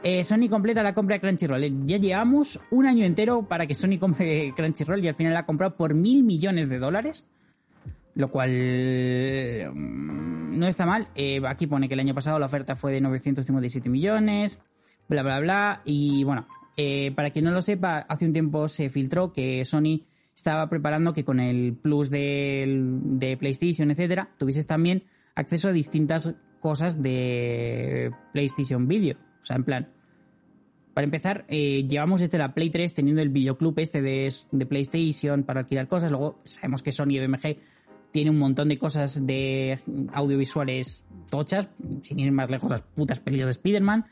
[0.02, 1.62] Eh, Sony completa la compra de Crunchyroll.
[1.62, 5.40] Eh, Ya llevamos un año entero para que Sony compre Crunchyroll y al final la
[5.40, 7.26] ha comprado por mil millones de dólares.
[8.14, 8.50] Lo cual
[9.74, 11.08] mm, no está mal.
[11.14, 14.60] Eh, aquí pone que el año pasado la oferta fue de 957 millones,
[15.08, 15.82] bla, bla, bla.
[15.84, 16.46] Y bueno,
[17.14, 21.24] para quien no lo sepa, hace un tiempo se filtró que Sony estaba preparando que
[21.26, 28.86] con el plus del- de PlayStation, etcétera, tuvieses también acceso a distintas cosas de PlayStation
[28.86, 29.16] Video.
[29.42, 29.88] O sea, en plan,
[30.94, 34.32] para empezar, eh, llevamos desde la Play 3 teniendo el videoclub este de,
[34.68, 36.10] PlayStation para alquilar cosas.
[36.10, 37.56] Luego sabemos que Sony BMG
[38.10, 39.78] tiene un montón de cosas de
[40.12, 41.68] audiovisuales tochas,
[42.02, 44.06] sin ir más lejos, las putas películas de Spider-Man.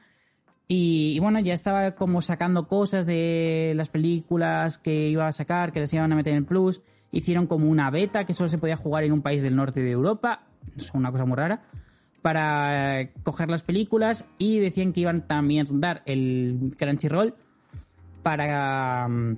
[0.68, 5.80] Y, bueno, ya estaba como sacando cosas de las películas que iba a sacar, que
[5.80, 6.82] les iban a meter en Plus.
[7.10, 9.90] Hicieron como una beta que solo se podía jugar en un país del norte de
[9.90, 10.46] Europa.
[10.76, 11.62] Es una cosa muy rara.
[12.22, 17.34] Para coger las películas y decían que iban también a dar el Crunchyroll
[18.22, 19.36] para, mm,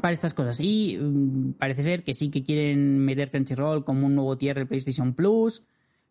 [0.00, 0.60] para estas cosas.
[0.60, 4.66] Y mm, parece ser que sí que quieren meter Crunchyroll como un nuevo tier de
[4.66, 5.64] PlayStation Plus.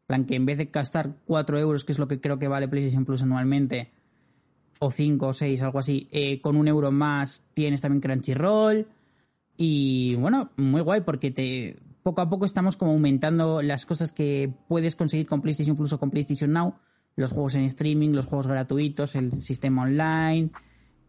[0.06, 2.67] Plan que en vez de gastar 4 euros, que es lo que creo que vale
[2.67, 3.91] PlayStation Plus anualmente,
[4.80, 8.88] o 5 o 6, algo así, eh, con un euro más tienes también Crunchyroll.
[9.58, 14.50] Y bueno, muy guay porque te poco a poco estamos como aumentando las cosas que
[14.70, 16.74] puedes conseguir con PlayStation Plus o con PlayStation Now.
[17.17, 20.52] Los juegos en streaming, los juegos gratuitos, el sistema online,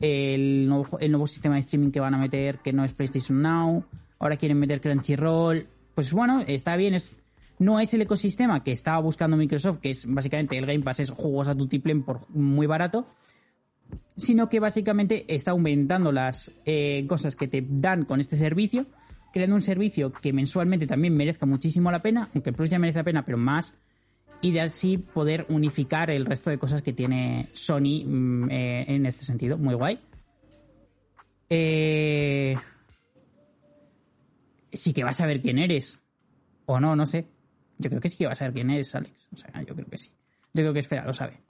[0.01, 3.85] el nuevo, sistema de streaming que van a meter, que no es PlayStation Now,
[4.19, 7.17] ahora quieren meter Crunchyroll, pues bueno, está bien, es
[7.61, 11.11] no es el ecosistema que estaba buscando Microsoft, que es básicamente el Game Pass es
[11.13, 13.07] juegos a tutiplen por muy barato,
[14.17, 18.87] sino que básicamente está aumentando las eh, cosas que te dan con este servicio,
[19.33, 23.05] creando un servicio que mensualmente también merezca muchísimo la pena, aunque Plus ya merece la
[23.05, 23.75] pena, pero más,
[24.41, 29.07] y de así poder unificar el resto de cosas que tiene Sony mm, eh, en
[29.07, 29.59] este sentido.
[29.59, 29.99] Muy guay.
[31.49, 32.57] Eh...
[34.73, 35.99] Sí que vas a ver quién eres.
[36.67, 37.27] O no, no sé.
[37.79, 39.29] Yo creo que sí que vas a ver quién eres, Alex.
[39.33, 40.11] O sea, yo creo que sí.
[40.53, 41.41] Yo creo que espera, lo sabe.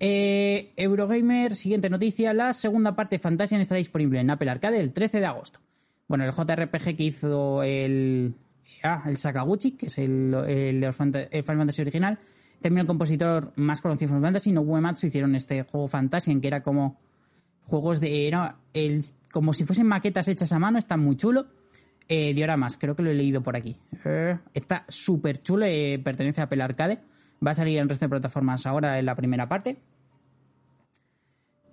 [0.00, 2.32] Eh, Eurogamer, siguiente noticia.
[2.32, 5.60] La segunda parte de Fantasian está disponible en Apple Arcade el 13 de agosto.
[6.06, 8.34] Bueno, el JRPG que hizo el,
[8.82, 12.18] ah, el Sakaguchi, que es el, el, Final Fantasy original,
[12.60, 16.48] también el compositor más conocido de Final Fantasy, no Uematsu, hicieron este juego Fantasian, que
[16.48, 16.98] era como
[17.64, 18.26] juegos de...
[18.26, 21.46] Era el, como si fuesen maquetas hechas a mano, está muy chulo.
[22.08, 23.76] Eh, dioramas, creo que lo he leído por aquí.
[24.04, 27.00] Eh, está súper chulo, eh, pertenece a Apple Arcade.
[27.44, 29.78] Va a salir en el resto de plataformas ahora en la primera parte.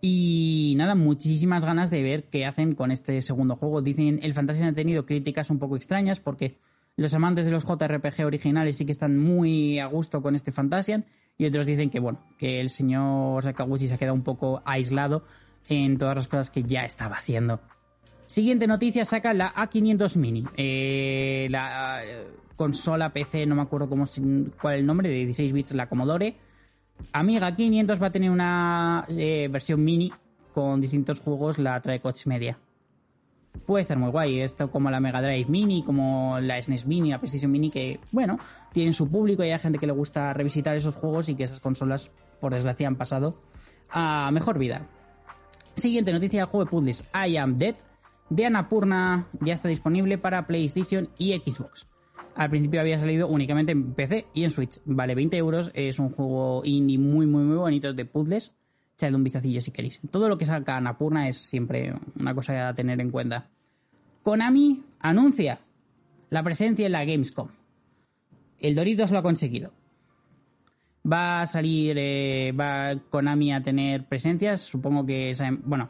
[0.01, 3.83] Y nada, muchísimas ganas de ver qué hacen con este segundo juego.
[3.83, 6.57] Dicen, el Fantasy ha tenido críticas un poco extrañas porque
[6.95, 11.05] los amantes de los JRPG originales sí que están muy a gusto con este Fantasian
[11.37, 15.23] y otros dicen que bueno, que el señor Sakaguchi se ha quedado un poco aislado
[15.69, 17.61] en todas las cosas que ya estaba haciendo.
[18.25, 20.45] Siguiente noticia saca la A500 Mini.
[20.55, 24.05] Eh, la eh, consola PC, no me acuerdo cómo,
[24.61, 26.37] cuál es el nombre, de 16 bits, la Commodore.
[27.13, 30.11] Amiga 500 va a tener una eh, versión mini
[30.53, 32.57] con distintos juegos, la trae Coach Media.
[33.65, 37.19] Puede estar muy guay, esto como la Mega Drive Mini, como la SNES Mini, la
[37.19, 38.39] PlayStation Mini, que, bueno,
[38.71, 41.59] tienen su público y hay gente que le gusta revisitar esos juegos y que esas
[41.59, 42.09] consolas,
[42.39, 43.41] por desgracia, han pasado
[43.89, 44.87] a mejor vida.
[45.75, 47.75] Siguiente noticia, el juego de puzzles I Am Dead
[48.29, 51.90] de Annapurna ya está disponible para PlayStation y Xbox.
[52.35, 54.79] Al principio había salido únicamente en PC y en Switch.
[54.85, 58.53] Vale 20 euros, es un juego indie muy, muy, muy bonito de puzzles.
[58.95, 59.99] Echadle un vistacillo si queréis.
[60.09, 63.49] Todo lo que saca Annapurna es siempre una cosa a tener en cuenta.
[64.23, 65.59] Konami anuncia
[66.29, 67.49] la presencia en la Gamescom.
[68.59, 69.73] El Doritos lo ha conseguido.
[71.11, 75.89] Va a salir, eh, va Konami a tener presencias, supongo que, bueno,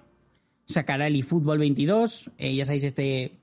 [0.66, 3.41] sacará el eFootball 22, eh, ya sabéis este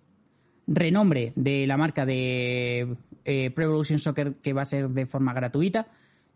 [0.68, 5.32] renombre de la marca de eh, Pro Evolution Soccer que va a ser de forma
[5.32, 5.88] gratuita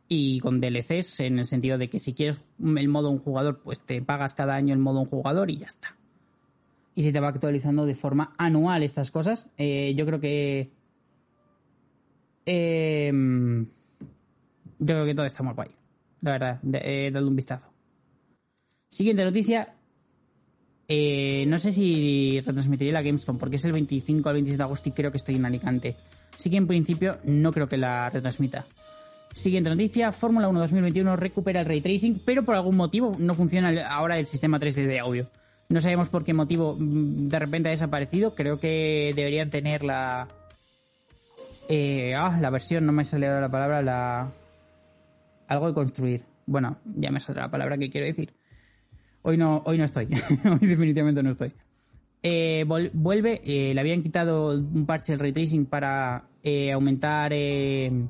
[0.09, 3.79] y con DLCs en el sentido de que si quieres el modo un jugador pues
[3.81, 5.97] te pagas cada año el modo un jugador y ya está.
[6.95, 9.47] Y se te va actualizando de forma anual estas cosas.
[9.57, 10.71] Eh, yo creo que...
[12.45, 13.65] Em,
[14.79, 15.71] yo creo que todo está muy guay.
[16.21, 17.73] La verdad, de, dadle un vistazo.
[18.91, 19.75] Siguiente noticia,
[20.89, 24.89] eh, no sé si retransmitiré la Gamescom porque es el 25 al 27 de agosto
[24.89, 25.95] y creo que estoy en Alicante.
[26.37, 28.65] Así que en principio no creo que la retransmita.
[29.33, 33.89] Siguiente noticia, Fórmula 1 2021 recupera el ray tracing, pero por algún motivo no funciona
[33.89, 35.29] ahora el sistema 3D de audio.
[35.69, 38.35] No sabemos por qué motivo mm, de repente ha desaparecido.
[38.35, 40.29] Creo que deberían tener la...
[41.69, 44.31] Eh, ah, la versión, no me sale ahora la palabra, la...
[45.49, 46.25] Algo de construir.
[46.45, 48.35] Bueno, ya me sale la palabra que quiero decir.
[49.23, 50.07] Hoy no, hoy no estoy.
[50.45, 51.53] hoy definitivamente no estoy.
[52.25, 58.09] Eh, vuelve, eh, le habían quitado un parche del ray tracing para eh, aumentar el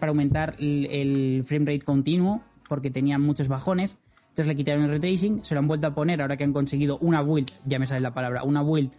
[0.00, 3.98] para aumentar el, frame rate continuo porque tenía muchos bajones.
[4.30, 6.52] Entonces le quitaron el ray tracing, se lo han vuelto a poner ahora que han
[6.52, 8.90] conseguido una build, ya me sale la palabra, una build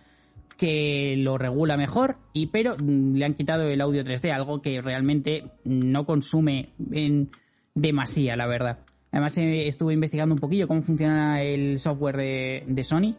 [0.58, 4.82] que lo regula mejor, y pero mm, le han quitado el audio 3D, algo que
[4.82, 7.32] realmente no consume en
[7.76, 8.80] demasía, la verdad.
[9.12, 13.16] Además, eh, estuve investigando un poquillo cómo funciona el software de, Sony.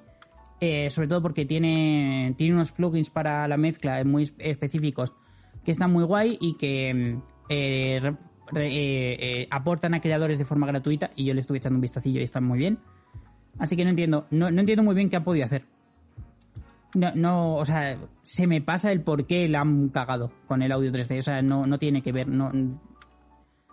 [0.61, 5.13] Eh, sobre todo porque tiene, tiene unos plugins para la mezcla muy específicos
[5.65, 11.35] que están muy guay y que eh, aportan a creadores de forma gratuita y yo
[11.35, 12.79] le estuve echando un vistacillo y están muy bien.
[13.59, 15.65] Así que no entiendo, no, entiendo muy bien qué han podido hacer.
[16.95, 20.73] No, no, o sea, se me pasa el por qué la han cagado con el
[20.73, 21.19] audio 3D.
[21.19, 22.53] O sea, no, no tiene que ver, no,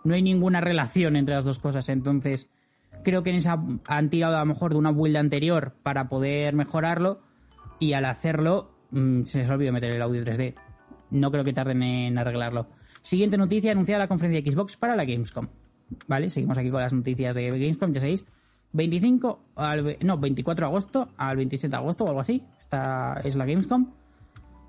[0.04, 1.88] no hay ninguna relación entre las dos cosas.
[1.88, 2.48] Entonces,
[3.02, 6.54] creo que en esa han tirado a lo mejor de una build anterior para poder
[6.54, 7.20] mejorarlo
[7.78, 10.54] y al hacerlo mm, se les olvidó meter el audio 3D.
[11.10, 12.68] No creo que tarden en arreglarlo.
[13.02, 15.48] Siguiente noticia, anunciada la conferencia de Xbox para la Gamescom.
[16.06, 16.30] ¿Vale?
[16.30, 18.24] Seguimos aquí con las noticias de Gamescom, ya sabéis.
[18.72, 22.42] 25 al, no, 24 de agosto al 27 de agosto o algo así.
[22.60, 23.92] Esta es la Gamescom.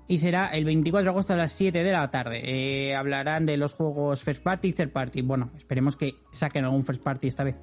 [0.06, 2.42] Y será el 24 de agosto a las 7 de la tarde.
[2.44, 5.22] Eh, hablarán de los juegos First Party y Third Party.
[5.22, 7.56] Bueno, esperemos que saquen algún First Party esta vez.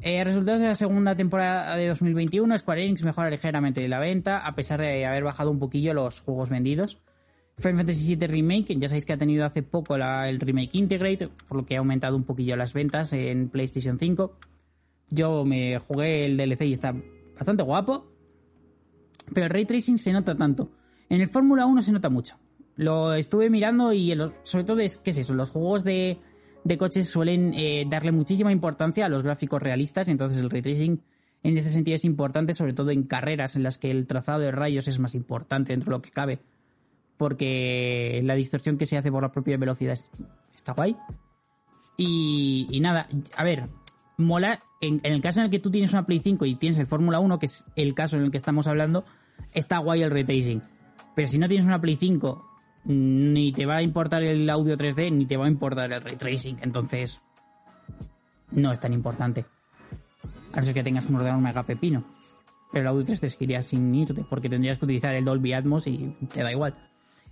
[0.00, 4.54] Eh, resultados de la segunda temporada de 2021, Square Enix mejora ligeramente la venta, a
[4.54, 7.00] pesar de haber bajado un poquillo los juegos vendidos.
[7.56, 11.56] Final Fantasy VII Remake, ya sabéis que ha tenido hace poco el Remake Integrate, por
[11.56, 14.36] lo que ha aumentado un poquillo las ventas en PlayStation 5.
[15.10, 16.94] Yo me jugué el DLC y está
[17.36, 18.12] bastante guapo,
[19.32, 20.70] pero el Ray Tracing se nota tanto.
[21.14, 22.36] En el Fórmula 1 se nota mucho.
[22.76, 25.32] Lo estuve mirando y sobre todo es, ¿qué es eso?
[25.34, 26.18] Los juegos de,
[26.64, 31.00] de coches suelen eh, darle muchísima importancia a los gráficos realistas, entonces el Ray Tracing
[31.44, 34.50] en este sentido es importante, sobre todo en carreras en las que el trazado de
[34.50, 36.40] rayos es más importante dentro de lo que cabe
[37.16, 40.10] porque la distorsión que se hace por la propia velocidad es-
[40.56, 40.96] está guay.
[41.96, 43.68] Y, nada, a ver,
[44.18, 46.78] mola, en, en el caso en el que tú tienes una Play 5 y tienes
[46.80, 49.04] el Fórmula 1, que es el caso en el que estamos hablando,
[49.52, 50.62] está guay el ray tracing.
[51.14, 52.50] Pero si no tienes una Play 5,
[52.86, 56.16] ni te va a importar el audio 3D, ni te va a importar el ray
[56.16, 56.58] tracing.
[56.62, 57.22] Entonces,
[58.50, 59.44] no es tan importante.
[60.52, 62.04] A no ser que tengas un ordenador mega pepino.
[62.72, 65.86] Pero el audio 3D se iría sin irte, porque tendrías que utilizar el Dolby Atmos
[65.86, 66.74] y te da igual.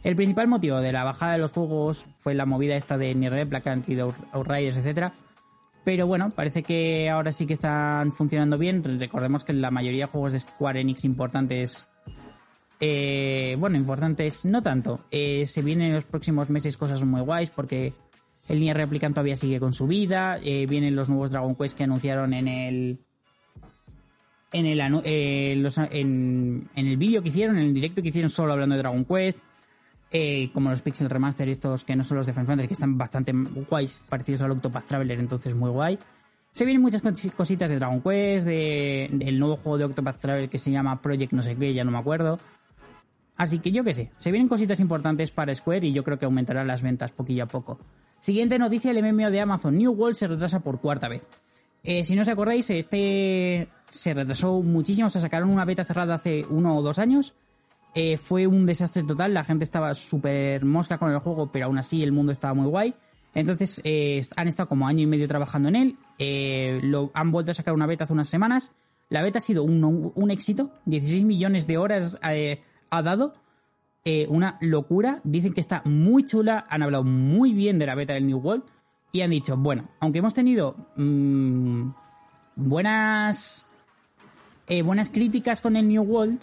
[0.05, 3.33] El principal motivo de la bajada de los juegos fue la movida esta de Nier
[3.33, 5.13] Replicant y de Out- Outriders, etcétera.
[5.85, 8.83] Pero bueno, parece que ahora sí que están funcionando bien.
[9.01, 11.87] Recordemos que la mayoría de juegos de Square Enix importantes,
[12.85, 15.05] eh, bueno, importantes no tanto.
[15.13, 17.93] Eh, se vienen en los próximos meses cosas muy guays porque
[18.49, 20.39] el Nier Replicant todavía sigue con su vida.
[20.43, 22.99] eh, vienen los nuevos Dragon Quest que anunciaron en el
[24.53, 28.53] en el, eh, los- en, el vídeo que hicieron, en el directo que hicieron solo
[28.53, 29.39] hablando de Dragon Quest,
[30.53, 33.33] como los Pixel Remaster estos que no son los de Final Fantasy, que están bastante
[33.71, 35.99] guays, parecidos al Octopath Traveler, entonces muy guay.
[36.53, 40.51] Se vienen muchas cos- cositas de Dragon Quest, de, del nuevo juego de Octopath Traveler
[40.51, 42.39] que se llama Project no sé qué, ya no me acuerdo.
[43.37, 46.27] Así que yo qué sé, se vienen cositas importantes para Square y yo creo que
[46.27, 47.79] aumentarán las ventas poquillo a poco.
[48.21, 51.27] Siguiente noticia, el MMO de Amazon New World se retrasa por cuarta vez.
[51.83, 56.45] Eh, si no os acordáis, este se retrasó muchísimo, se sacaron una beta cerrada hace
[56.49, 57.35] uno o dos años.
[57.95, 61.79] Eh, fue un desastre total, la gente estaba súper mosca con el juego, pero aún
[61.79, 62.95] así el mundo estaba muy guay.
[63.35, 67.55] Entonces eh, han estado como año y medio trabajando en él, lo, han vuelto a
[67.55, 68.73] sacar una beta hace unas semanas.
[69.09, 72.19] La beta ha sido un, éxito, 16 millones de horas
[72.93, 73.33] ha dado,
[74.05, 75.21] eh, una locura.
[75.25, 78.65] Dicen que está muy chula, han hablado muy bien de la beta del New World
[79.13, 81.91] y han dicho, bueno, aunque hemos tenido mm,
[82.57, 83.67] buenas
[84.69, 86.41] eh, buenas críticas con el New World,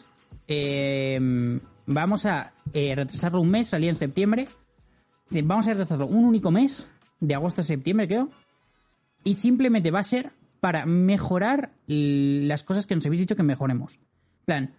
[0.47, 1.19] eh,
[1.85, 4.47] vamos a retrasarlo un mes, salía en septiembre.
[5.43, 8.29] Vamos a retrasarlo un único mes, de agosto a septiembre creo,
[9.23, 13.95] y simplemente va a ser para mejorar las cosas que nos habéis dicho que mejoremos.
[14.39, 14.75] En plan,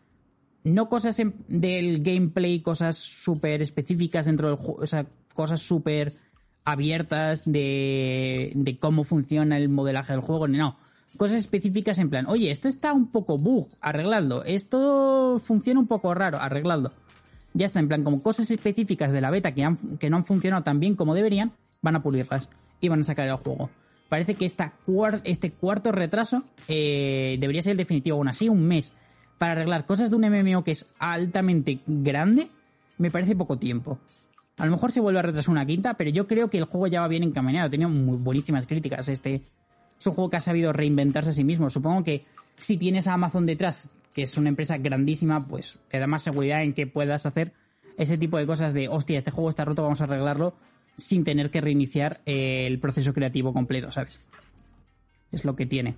[0.64, 1.16] no cosas
[1.48, 6.12] del gameplay, cosas súper específicas dentro del juego, o sea, cosas súper
[6.64, 10.76] abiertas de, de cómo funciona el modelaje del juego, no.
[11.16, 14.44] Cosas específicas en plan, oye, esto está un poco bug, arregladlo.
[14.44, 16.92] Esto funciona un poco raro, arregladlo.
[17.52, 20.24] Ya está, en plan, como cosas específicas de la beta que, han- que no han
[20.24, 22.48] funcionado tan bien como deberían, van a pulirlas
[22.80, 23.70] y van a sacar el juego.
[24.08, 28.62] Parece que esta cuar- este cuarto retraso eh, debería ser el definitivo, aún así, un
[28.68, 28.92] mes
[29.40, 32.48] para arreglar cosas de un MMO que es altamente grande,
[32.98, 33.98] me parece poco tiempo.
[34.58, 36.88] A lo mejor se vuelve a retrasar una quinta, pero yo creo que el juego
[36.88, 37.68] ya va bien encaminado.
[37.68, 39.08] Ha tenido muy buenísimas críticas.
[39.08, 39.36] Este
[39.98, 41.70] es un juego que ha sabido reinventarse a sí mismo.
[41.70, 42.26] Supongo que
[42.58, 46.62] si tienes a Amazon detrás, que es una empresa grandísima, pues te da más seguridad
[46.62, 47.54] en que puedas hacer
[47.96, 50.52] ese tipo de cosas de, hostia, este juego está roto, vamos a arreglarlo,
[50.98, 54.20] sin tener que reiniciar eh, el proceso creativo completo, ¿sabes?
[55.32, 55.96] Es lo que tiene.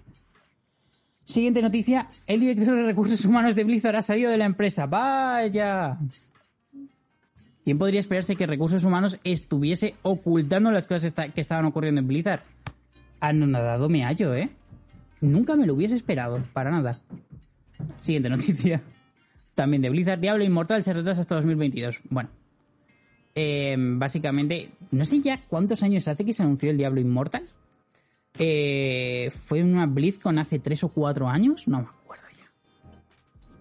[1.33, 4.85] Siguiente noticia, el director de recursos humanos de Blizzard ha salido de la empresa.
[4.85, 5.99] ¡Vaya!
[7.64, 12.42] ¿Quién podría esperarse que recursos humanos estuviese ocultando las cosas que estaban ocurriendo en Blizzard?
[13.18, 14.51] Anonadado me hallo, ¿eh?
[15.23, 17.01] Nunca me lo hubiese esperado, para nada.
[18.03, 18.83] Siguiente noticia.
[19.55, 22.03] También de Blizzard, Diablo Inmortal se retrasa hasta 2022.
[22.11, 22.29] Bueno.
[23.35, 27.49] Eh, básicamente, no sé ya cuántos años hace que se anunció el Diablo Inmortal.
[28.38, 32.51] Eh, fue una BlizzCon hace 3 o 4 años, no me acuerdo ya.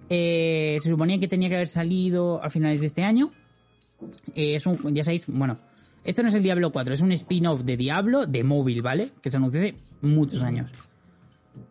[0.10, 3.32] Eh, se suponía que tenía que haber salido a finales de este año.
[4.34, 5.58] Eh, es un, ya sabéis, bueno,
[6.04, 9.12] esto no es el Diablo 4, es un spin-off de Diablo de móvil, ¿vale?
[9.22, 10.72] Que se anunció hace muchos años.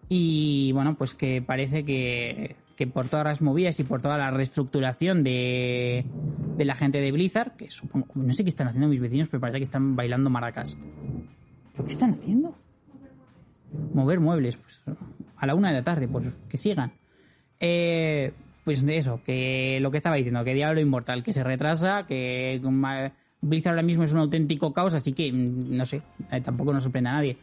[0.09, 4.31] Y bueno, pues que parece que, que por todas las movidas y por toda la
[4.31, 6.05] reestructuración de,
[6.57, 9.41] de la gente de Blizzard, que supongo, no sé qué están haciendo mis vecinos, pero
[9.41, 10.77] parece que están bailando maracas.
[11.73, 12.55] ¿Pero qué están haciendo?
[13.93, 14.83] Mover muebles, pues
[15.37, 16.93] a la una de la tarde, pues que sigan.
[17.59, 18.33] Eh,
[18.65, 22.85] pues eso, que lo que estaba diciendo, que Diablo Inmortal, que se retrasa, que mm,
[23.41, 26.83] Blizzard ahora mismo es un auténtico caos, así que, mm, no sé, eh, tampoco nos
[26.83, 27.37] sorprende a nadie.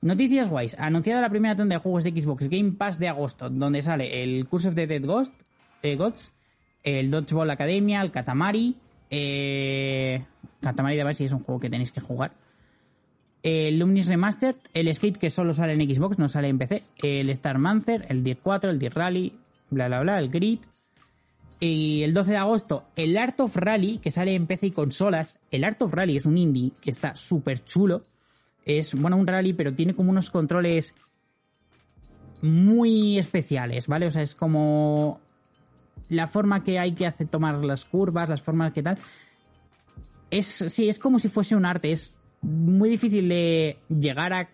[0.00, 0.76] Noticias guays.
[0.78, 4.46] Anunciada la primera tanda de juegos de Xbox Game Pass de agosto, donde sale el
[4.46, 5.32] Curse of the Dead Ghost,
[5.82, 6.32] eh, Gods,
[6.82, 8.76] el Dodgeball Academia, el Katamari,
[9.10, 10.22] eh,
[10.60, 12.32] Katamari de ver si es un juego que tenéis que jugar.
[13.44, 17.30] El Lumnis Remastered, el Skate que solo sale en Xbox, no sale en PC, el
[17.30, 19.32] Star Mancer, el Dirt 4, el Dirt Rally,
[19.70, 20.58] bla bla bla, el Grid.
[21.60, 25.38] Y el 12 de agosto, el Art of Rally, que sale en PC y consolas.
[25.52, 28.02] El Art of Rally es un indie que está súper chulo
[28.64, 30.94] es, bueno, un rally, pero tiene como unos controles
[32.42, 34.06] muy especiales, ¿vale?
[34.06, 35.20] O sea, es como
[36.08, 38.98] la forma que hay que hacer tomar las curvas, las formas que tal.
[40.30, 44.50] Es, sí, es como si fuese un arte, es muy difícil de llegar a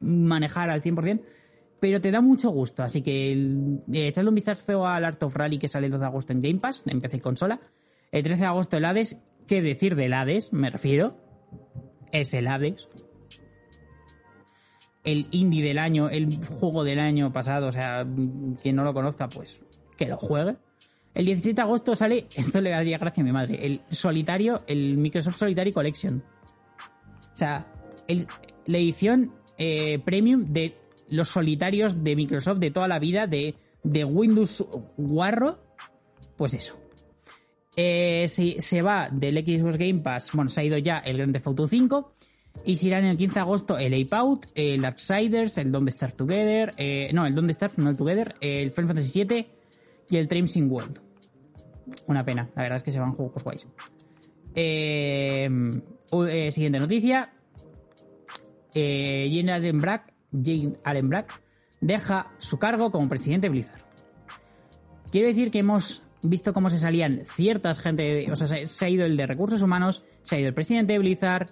[0.00, 1.20] manejar al 100%,
[1.80, 5.58] pero te da mucho gusto, así que eh, echadle un vistazo al Art of Rally
[5.58, 7.60] que sale el 2 de agosto en Game Pass, en PC consola.
[8.12, 10.52] El 13 de agosto el Hades, ¿qué decir del Hades?
[10.52, 11.16] Me refiero.
[12.12, 12.88] Es el Hades
[15.04, 18.06] el indie del año, el juego del año pasado, o sea,
[18.62, 19.60] quien no lo conozca, pues
[19.96, 20.56] que lo juegue.
[21.12, 24.96] El 17 de agosto sale, esto le daría gracia a mi madre, el solitario, el
[24.96, 26.24] Microsoft Solitary Collection.
[27.34, 27.66] O sea,
[28.66, 30.76] la edición eh, premium de
[31.08, 34.64] los solitarios de Microsoft de toda la vida, de, de Windows
[34.96, 35.58] Guarro,
[36.36, 36.78] pues eso.
[37.76, 41.46] Eh, se va del Xbox Game Pass, bueno, se ha ido ya el Grand Theft
[41.48, 42.14] Auto 5,
[42.64, 46.16] y si irán el 15 de agosto el Ape Out, el Outsiders, el Don't Start
[46.16, 49.46] Together, eh, no, el Don't Start, no el Together, el Final Fantasy VII
[50.08, 51.00] y el Tramsing World.
[52.06, 53.66] Una pena, la verdad es que se van juegos guays.
[54.54, 55.48] Eh,
[56.26, 57.32] eh, siguiente noticia.
[58.72, 61.40] Jane Allen Black, Jane Allen Black
[61.80, 63.84] deja su cargo como presidente de Blizzard.
[65.12, 69.04] Quiero decir que hemos visto cómo se salían ciertas gente, o sea, se ha ido
[69.04, 71.50] el de recursos humanos, se ha ido el presidente de Blizzard,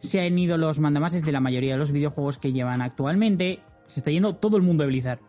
[0.00, 3.60] se han ido los mandamases de la mayoría de los videojuegos que llevan actualmente.
[3.86, 5.20] Se está yendo todo el mundo de Blizzard.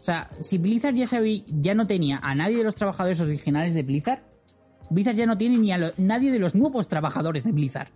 [0.00, 3.74] O sea, si Blizzard ya, sabía, ya no tenía a nadie de los trabajadores originales
[3.74, 4.22] de Blizzard,
[4.90, 7.88] Blizzard ya no tiene ni a nadie de los nuevos trabajadores de Blizzard.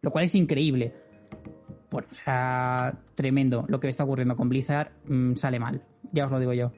[0.00, 0.94] Lo cual es increíble.
[1.90, 3.64] Bueno, o sea, tremendo.
[3.68, 5.82] Lo que está ocurriendo con Blizzard mm, sale mal.
[6.12, 6.72] Ya os lo digo yo.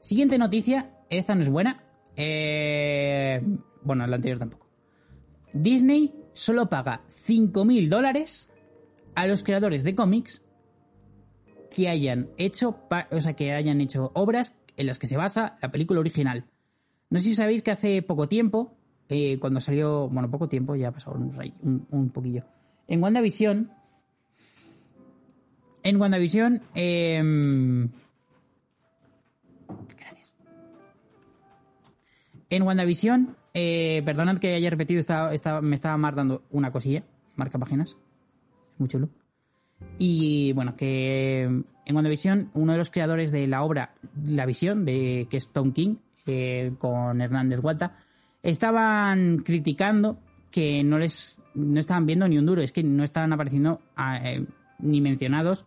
[0.00, 0.90] Siguiente noticia.
[1.08, 1.84] Esta no es buena.
[2.16, 3.40] Eh,
[3.82, 4.66] bueno, la anterior tampoco.
[5.52, 8.50] Disney solo paga 5.000 dólares
[9.14, 10.42] a los creadores de cómics
[11.74, 12.80] que hayan hecho,
[13.10, 16.44] o sea, que hayan hecho obras en las que se basa la película original.
[17.10, 18.76] No sé si sabéis que hace poco tiempo,
[19.08, 22.44] eh, cuando salió, bueno, poco tiempo, ya ha pasado un, un, poquillo.
[22.88, 23.70] En WandaVision,
[25.82, 27.88] en WandaVision, eh,
[29.96, 30.32] gracias.
[32.50, 35.02] En WandaVision, eh, perdonad que haya repetido,
[35.62, 37.04] me estaba marcando una cosilla
[37.36, 37.96] marca páginas.
[38.78, 39.08] Muy chulo.
[39.98, 43.94] Y bueno, que en WandaVision, uno de los creadores de la obra
[44.24, 45.96] La Visión, de, que es Tom King,
[46.26, 47.98] eh, con Hernández Guata,
[48.46, 50.18] estaban criticando
[50.50, 53.80] que no les no estaban viendo ni un duro, es que no estaban apareciendo
[54.22, 54.46] eh,
[54.78, 55.64] ni mencionados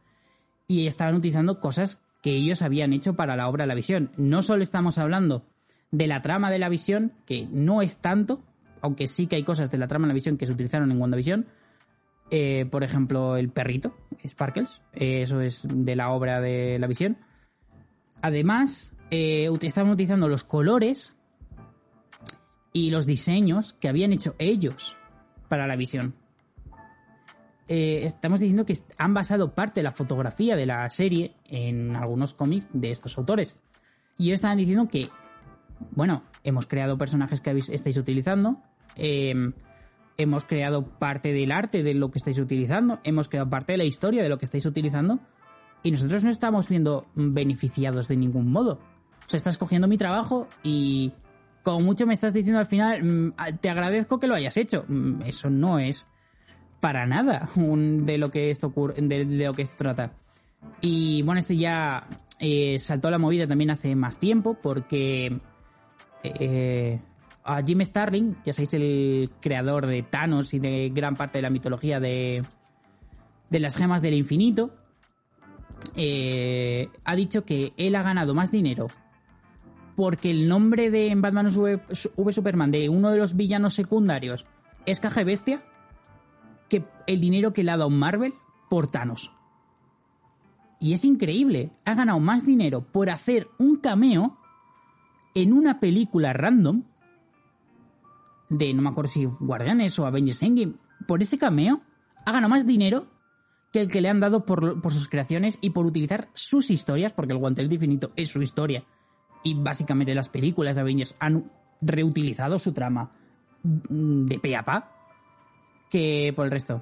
[0.68, 4.12] y estaban utilizando cosas que ellos habían hecho para la obra La Visión.
[4.18, 5.46] No solo estamos hablando
[5.92, 8.42] de la trama de La Visión, que no es tanto,
[8.82, 11.02] aunque sí que hay cosas de la trama de La Visión que se utilizaron en
[11.02, 11.48] WandaVision,
[12.32, 17.18] eh, por ejemplo, el perrito, Sparkles, eh, eso es de la obra de la visión.
[18.22, 21.19] Además, estaban utilizando los colores
[22.74, 24.96] y los diseños que habían hecho ellos
[25.48, 26.14] para la visión.
[27.68, 32.68] estamos diciendo que han basado parte de la fotografía de la serie en algunos cómics
[32.74, 33.60] de estos autores.
[34.18, 35.10] Y ellos estaban diciendo que,
[35.92, 38.62] bueno, hemos creado personajes que estáis utilizando
[40.20, 43.86] hemos creado parte del arte de lo que estáis utilizando, hemos creado parte de la
[43.86, 45.20] historia de lo que estáis utilizando
[45.82, 48.80] y nosotros no estamos viendo beneficiados de ningún modo.
[49.26, 51.14] O sea, estás cogiendo mi trabajo y
[51.64, 54.86] como mucho me estás diciendo al final, mm, te agradezco que lo hayas hecho.
[54.88, 56.08] Mm, eso no es
[56.80, 60.14] para nada de lo que esto ocurre, de, lo que esto trata.
[60.82, 62.08] Y bueno, esto ya
[62.40, 65.40] eh, saltó la movida también hace más tiempo porque
[66.24, 67.00] eh,
[67.44, 71.50] a Jim Starling, ya sabéis, el creador de Thanos y de gran parte de la
[71.50, 72.44] mitología de,
[73.50, 74.72] de las gemas del infinito,
[75.96, 78.88] eh, ha dicho que él ha ganado más dinero
[80.00, 81.82] porque el nombre de Batman v,
[82.32, 84.46] Superman de uno de los villanos secundarios
[84.86, 85.62] es Caja Bestia
[86.70, 88.34] que el dinero que le ha dado Marvel
[88.70, 89.34] por Thanos.
[90.80, 94.38] Y es increíble, ha ganado más dinero por hacer un cameo
[95.36, 96.84] en una película random
[98.48, 100.76] de, no me acuerdo si Guardianes o Avengers Endgame,
[101.10, 101.82] por ese cameo,
[102.26, 103.08] ha ganado más dinero
[103.74, 107.12] que el que le han dado por, por sus creaciones y por utilizar sus historias,
[107.12, 108.86] porque el Guantelete Infinito es su historia.
[109.44, 113.12] Y básicamente las películas de Avengers han reutilizado su trama
[113.64, 114.92] de pe a pa
[115.90, 116.82] que por el resto.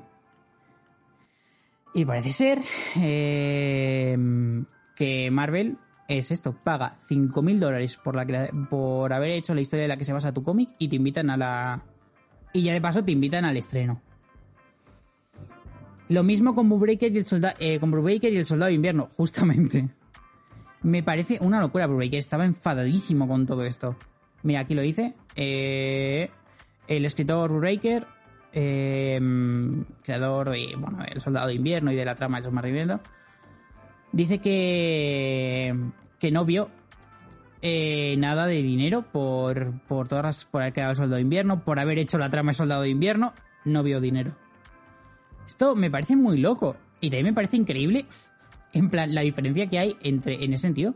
[1.93, 2.60] Y parece ser
[2.97, 4.18] eh,
[4.95, 5.78] que Marvel
[6.08, 10.05] es esto, paga 5.000 dólares por, la, por haber hecho la historia de la que
[10.05, 11.84] se basa tu cómic y te invitan a la...
[12.53, 14.01] Y ya de paso te invitan al estreno.
[16.10, 17.20] Lo mismo con Brubaker y
[17.60, 17.80] eh,
[18.32, 19.89] y el soldado de invierno, justamente.
[20.88, 23.97] Me parece una locura, Brubaker estaba enfadadísimo con todo esto.
[24.43, 25.15] Mira, aquí lo dice.
[25.35, 26.29] Eh,
[26.88, 28.07] el escritor Brubaker,
[28.53, 29.19] eh,
[30.01, 33.01] creador de, bueno, El Soldado de Invierno y de la trama del submarino,
[34.13, 35.75] dice que,
[36.19, 36.69] que no vio
[37.61, 41.81] eh, nada de dinero por, por todas por haber creado el Soldado de Invierno, por
[41.81, 43.33] haber hecho la trama del Soldado de Invierno,
[43.65, 44.38] no vio dinero.
[45.45, 48.05] Esto me parece muy loco y también me parece increíble,
[48.78, 50.95] en plan, la diferencia que hay entre, en ese sentido,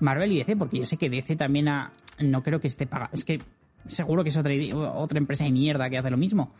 [0.00, 3.10] Marvel y DC, porque yo sé que DC también ha, no creo que esté pagado,
[3.12, 3.40] es que
[3.86, 4.52] seguro que es otra,
[4.94, 6.52] otra empresa de mierda que hace lo mismo.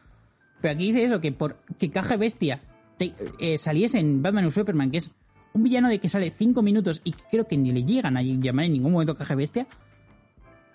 [0.61, 2.61] Pero aquí dice eso, que por que Caja Bestia
[2.99, 5.11] eh, saliese en Batman y Superman, que es
[5.53, 8.67] un villano de que sale 5 minutos y creo que ni le llegan a llamar
[8.67, 9.67] en ningún momento Caja Bestia,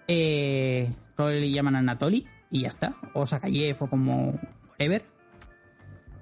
[0.08, 4.40] eh, le llaman a Anatoly y ya está, o Sakayev o como
[4.72, 5.15] whatever.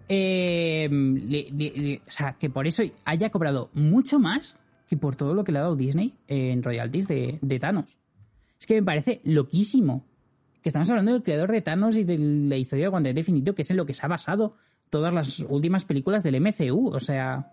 [0.09, 5.51] Eh, o sea, que por eso haya cobrado mucho más que por todo lo que
[5.51, 7.97] le ha dado Disney en royalties de, de Thanos.
[8.59, 10.05] Es que me parece loquísimo
[10.61, 13.63] que estamos hablando del creador de Thanos y de la historia del Guante Definito, que
[13.63, 14.55] es en lo que se ha basado
[14.89, 16.87] todas las últimas películas del MCU.
[16.87, 17.51] O sea,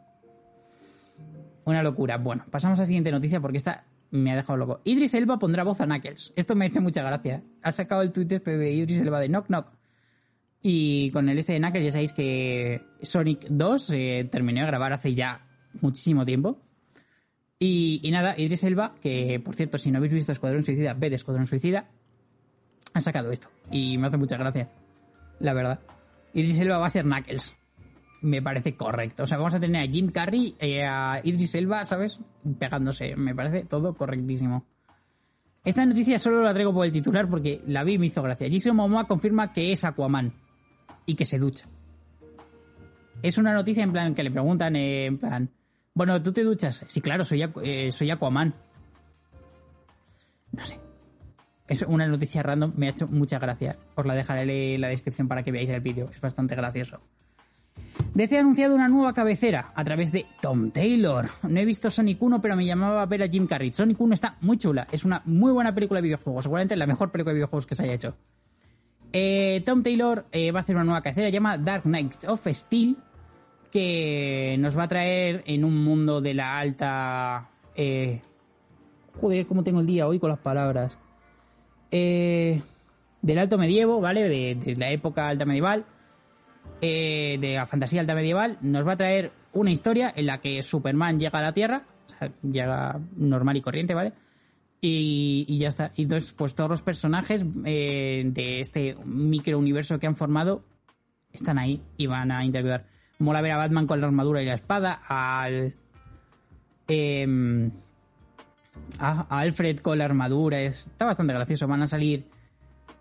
[1.64, 2.18] una locura.
[2.18, 4.80] Bueno, pasamos a la siguiente noticia porque esta me ha dejado loco.
[4.84, 6.32] Idris Elba pondrá voz a Knuckles.
[6.36, 7.42] Esto me ha hecho mucha gracia.
[7.62, 9.72] Ha sacado el tweet este de Idris Elba de Knock Knock.
[10.62, 14.92] Y con el este de Knuckles ya sabéis que Sonic 2 se terminó de grabar
[14.92, 15.46] hace ya
[15.80, 16.58] muchísimo tiempo.
[17.58, 21.10] Y, y, nada, Idris Elba, que por cierto, si no habéis visto Escuadrón Suicida, ve
[21.10, 21.88] de Escuadrón Suicida,
[22.92, 23.48] ha sacado esto.
[23.70, 24.68] Y me hace mucha gracia.
[25.40, 25.80] La verdad.
[26.34, 27.54] Idris Elba va a ser Knuckles.
[28.22, 29.22] Me parece correcto.
[29.22, 32.20] O sea, vamos a tener a Jim Carrey, eh, a Idris Elba, ¿sabes?
[32.58, 33.16] Pegándose.
[33.16, 34.66] Me parece todo correctísimo.
[35.64, 38.48] Esta noticia solo la traigo por el titular porque la vi y me hizo gracia.
[38.50, 40.34] Jason Momoa confirma que es Aquaman
[41.10, 41.66] y que se ducha.
[43.22, 45.50] Es una noticia en plan que le preguntan, eh, en plan,
[45.92, 46.84] bueno, ¿tú te duchas?
[46.86, 48.54] Sí, claro, soy, eh, soy Aquaman.
[50.52, 50.78] No sé.
[51.66, 53.76] Es una noticia random, me ha hecho mucha gracia.
[53.96, 57.00] Os la dejaré en la descripción para que veáis el vídeo, es bastante gracioso.
[58.14, 61.28] DC ha anunciado una nueva cabecera a través de Tom Taylor.
[61.42, 63.72] No he visto Sonic 1, pero me llamaba a ver a Jim Carrey.
[63.72, 67.10] Sonic 1 está muy chula, es una muy buena película de videojuegos, seguramente la mejor
[67.10, 68.16] película de videojuegos que se haya hecho.
[69.12, 72.96] Eh, Tom Taylor eh, va a hacer una nueva cabecera, llama Dark Knights of Steel,
[73.72, 77.50] que nos va a traer en un mundo de la alta...
[77.74, 78.20] Eh,
[79.14, 80.96] joder, cómo tengo el día hoy con las palabras
[81.90, 82.62] eh,
[83.22, 84.28] del alto medievo, ¿vale?
[84.28, 85.84] De, la época alta medieval,
[86.80, 91.18] de la fantasía alta medieval, nos va a traer una historia en la que Superman
[91.18, 94.12] llega a la Tierra, o sea, llega normal y corriente, ¿vale?
[94.80, 95.92] Y, ya está.
[95.96, 100.64] Y entonces, pues todos los personajes eh, de este microuniverso que han formado
[101.32, 102.86] están ahí y van a interactuar.
[103.18, 105.74] Mola ver a Batman con la armadura y la espada, al...
[106.88, 107.70] Eh,
[108.98, 110.60] a, Alfred con la armadura.
[110.60, 111.66] está bastante gracioso.
[111.66, 112.26] Van a salir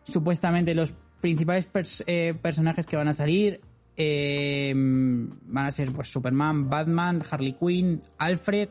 [0.04, 1.68] supuestamente los principales
[2.08, 3.62] eh, personajes que van a salir.
[3.96, 8.70] Eh, van a ser pues Superman, Batman, Harley Quinn, Alfred,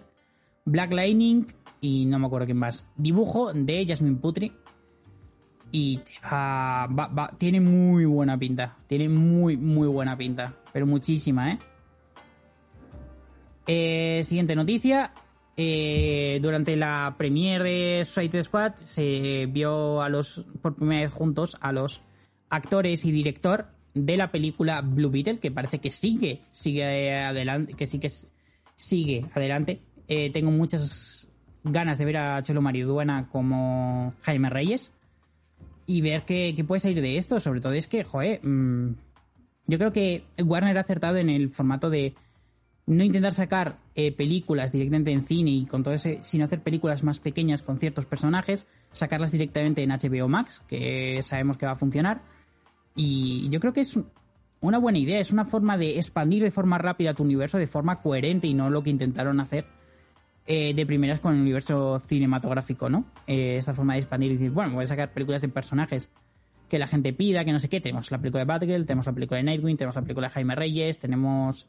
[0.65, 1.47] Black Lightning
[1.81, 2.87] y no me acuerdo quién más.
[2.97, 4.53] Dibujo de Jasmine Putri.
[5.71, 6.01] Y
[7.37, 8.77] tiene muy buena pinta.
[8.87, 10.57] Tiene muy, muy buena pinta.
[10.73, 11.59] Pero muchísima, ¿eh?
[13.67, 15.13] eh siguiente noticia.
[15.61, 21.57] Eh, durante la premiere de Suicide Squad se vio a los por primera vez juntos
[21.61, 22.01] a los
[22.49, 27.89] actores y director de la película Blue Beetle que parece que sigue sigue adelante que
[27.89, 28.01] sí
[28.77, 31.28] sigue adelante eh, tengo muchas
[31.65, 34.93] ganas de ver a Chelo Mariduena como Jaime Reyes
[35.87, 38.95] y ver qué, puede salir de esto sobre todo es que joder mm,
[39.67, 42.15] yo creo que Warner ha acertado en el formato de
[42.89, 47.05] no intentar sacar eh, películas directamente en cine y con todo ese, sino hacer películas
[47.05, 51.77] más pequeñas con ciertos personajes, sacarlas directamente en HBO Max, que sabemos que va a
[51.77, 52.23] funcionar.
[52.97, 54.01] Y yo creo que es
[54.61, 58.01] una buena idea, es una forma de expandir de forma rápida tu universo, de forma
[58.01, 59.67] coherente y no lo que intentaron hacer
[60.49, 63.05] eh, de primeras con el universo cinematográfico, ¿no?
[63.27, 66.11] Eh, esta forma de expandir y decir, bueno, voy a sacar películas de personajes
[66.69, 67.81] que la gente pida, que no sé qué.
[67.81, 70.55] Tenemos la película de Batgirl, tenemos la película de Nightwing, tenemos la película de Jaime
[70.55, 71.69] Reyes, tenemos...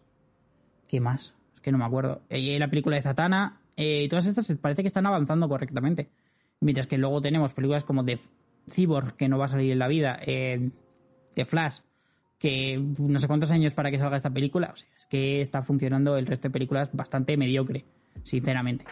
[0.87, 1.35] ¿Qué más?
[1.55, 2.21] Es que no me acuerdo.
[2.29, 3.61] Eh, la película de Satana.
[3.75, 6.09] Eh, todas estas parece que están avanzando correctamente.
[6.61, 8.19] Mientras que luego tenemos películas como de
[8.69, 10.71] Cyborg, que no va a salir en la vida, eh,
[11.35, 11.79] de Flash,
[12.37, 14.71] que no sé cuántos años para que salga esta película.
[14.73, 17.85] O sea, es que está funcionando el resto de películas bastante mediocre,
[18.23, 18.85] sinceramente.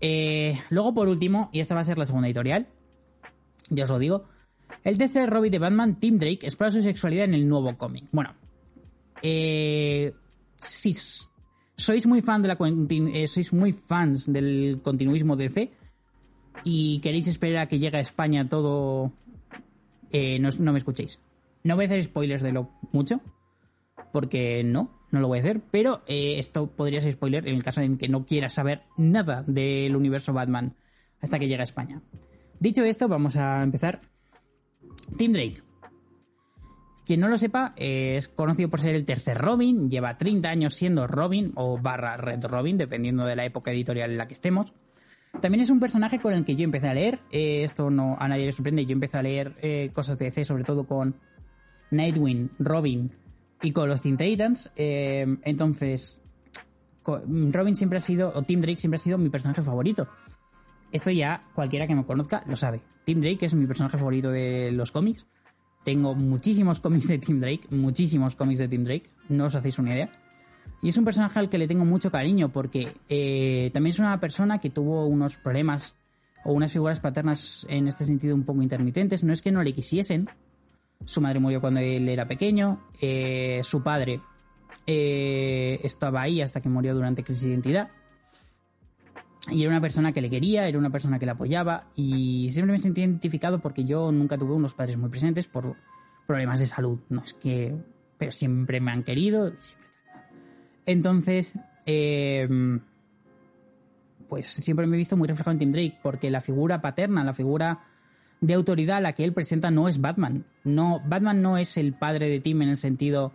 [0.00, 2.68] Eh, luego, por último, y esta va a ser la segunda editorial,
[3.68, 4.24] ya os lo digo,
[4.84, 8.04] el tercer Robin de Batman, Tim Drake, explora su sexualidad en el nuevo cómic.
[8.12, 8.34] Bueno,
[9.22, 10.12] eh,
[10.56, 10.94] si
[11.76, 15.70] sois muy fan de la eh, sois muy fans del continuismo DC
[16.64, 19.12] y queréis esperar a que llegue a España todo,
[20.10, 21.20] eh, no, no me escuchéis.
[21.62, 23.20] No voy a hacer spoilers de lo mucho,
[24.12, 27.62] porque no, no lo voy a hacer, pero eh, esto podría ser spoiler en el
[27.62, 30.76] caso en que no quieras saber nada del universo Batman
[31.20, 32.00] hasta que llegue a España.
[32.58, 34.00] Dicho esto, vamos a empezar.
[35.16, 35.62] Tim Drake.
[37.06, 41.08] Quien no lo sepa, es conocido por ser el tercer Robin, lleva 30 años siendo
[41.08, 44.72] Robin o barra Red Robin, dependiendo de la época editorial en la que estemos.
[45.40, 48.28] También es un personaje con el que yo empecé a leer, eh, esto no a
[48.28, 51.16] nadie le sorprende, yo empecé a leer eh, cosas de DC, sobre todo con
[51.90, 53.10] Nightwing, Robin
[53.62, 54.70] y con los Teen Titans.
[54.76, 56.20] eh, entonces,
[57.04, 60.08] Robin siempre ha sido, o Tim Drake siempre ha sido mi personaje favorito.
[60.92, 62.82] Esto ya cualquiera que me conozca lo sabe.
[63.04, 65.26] Tim Drake es mi personaje favorito de los cómics.
[65.84, 69.94] Tengo muchísimos cómics de Tim Drake, muchísimos cómics de Tim Drake, no os hacéis una
[69.94, 70.10] idea.
[70.82, 74.18] Y es un personaje al que le tengo mucho cariño porque eh, también es una
[74.18, 75.94] persona que tuvo unos problemas
[76.44, 79.22] o unas figuras paternas en este sentido un poco intermitentes.
[79.22, 80.28] No es que no le quisiesen.
[81.04, 82.88] Su madre murió cuando él era pequeño.
[83.00, 84.20] eh, su padre
[84.86, 87.88] eh, estaba ahí hasta que murió durante crisis de identidad.
[89.50, 92.72] Y era una persona que le quería, era una persona que le apoyaba y siempre
[92.72, 95.76] me sentí identificado porque yo nunca tuve unos padres muy presentes por
[96.26, 97.00] problemas de salud.
[97.08, 97.74] No es que...
[98.18, 99.50] Pero siempre me han querido.
[100.84, 102.46] Entonces, eh,
[104.28, 107.32] pues siempre me he visto muy reflejado en Tim Drake porque la figura paterna, la
[107.32, 107.89] figura
[108.40, 110.46] de autoridad la que él presenta no es Batman.
[110.64, 113.34] No, Batman no es el padre de Tim en el sentido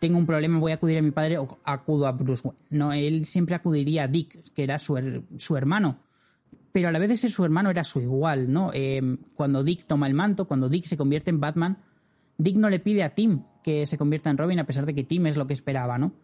[0.00, 2.64] tengo un problema, voy a acudir a mi padre o acudo a Bruce Wayne.
[2.70, 4.98] No, él siempre acudiría a Dick, que era su,
[5.36, 6.00] su hermano.
[6.72, 8.70] Pero a la vez de ser su hermano era su igual, ¿no?
[8.72, 11.78] Eh, cuando Dick toma el manto, cuando Dick se convierte en Batman,
[12.38, 15.04] Dick no le pide a Tim que se convierta en Robin, a pesar de que
[15.04, 16.14] Tim es lo que esperaba, ¿no?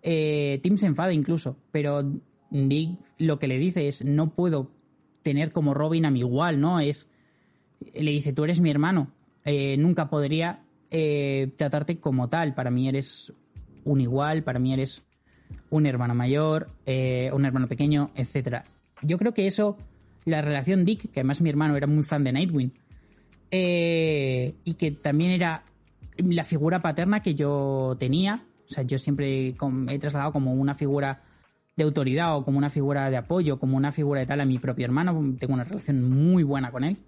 [0.00, 2.08] Eh, Tim se enfada incluso, pero
[2.50, 4.70] Dick lo que le dice es, no puedo
[5.22, 6.78] tener como Robin a mi igual, ¿no?
[6.78, 7.10] Es,
[7.80, 9.12] le dice, tú eres mi hermano,
[9.44, 13.32] eh, nunca podría eh, tratarte como tal, para mí eres
[13.84, 15.04] un igual, para mí eres
[15.70, 18.64] un hermano mayor, eh, un hermano pequeño, etcétera.
[19.02, 19.76] Yo creo que eso,
[20.24, 22.72] la relación Dick, que además mi hermano era muy fan de Nightwing,
[23.50, 25.62] y que también era
[26.18, 29.48] la figura paterna que yo tenía, o sea, yo siempre
[29.88, 31.22] he trasladado como una figura
[31.78, 34.58] de autoridad o como una figura de apoyo, como una figura de tal a mi
[34.58, 36.98] propio hermano, tengo una relación muy buena con él.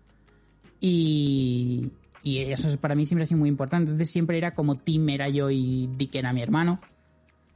[0.80, 1.90] Y,
[2.22, 3.90] y eso es- para mí siempre ha sido muy importante.
[3.90, 6.80] Entonces siempre era como Tim era yo y Dick era mi hermano.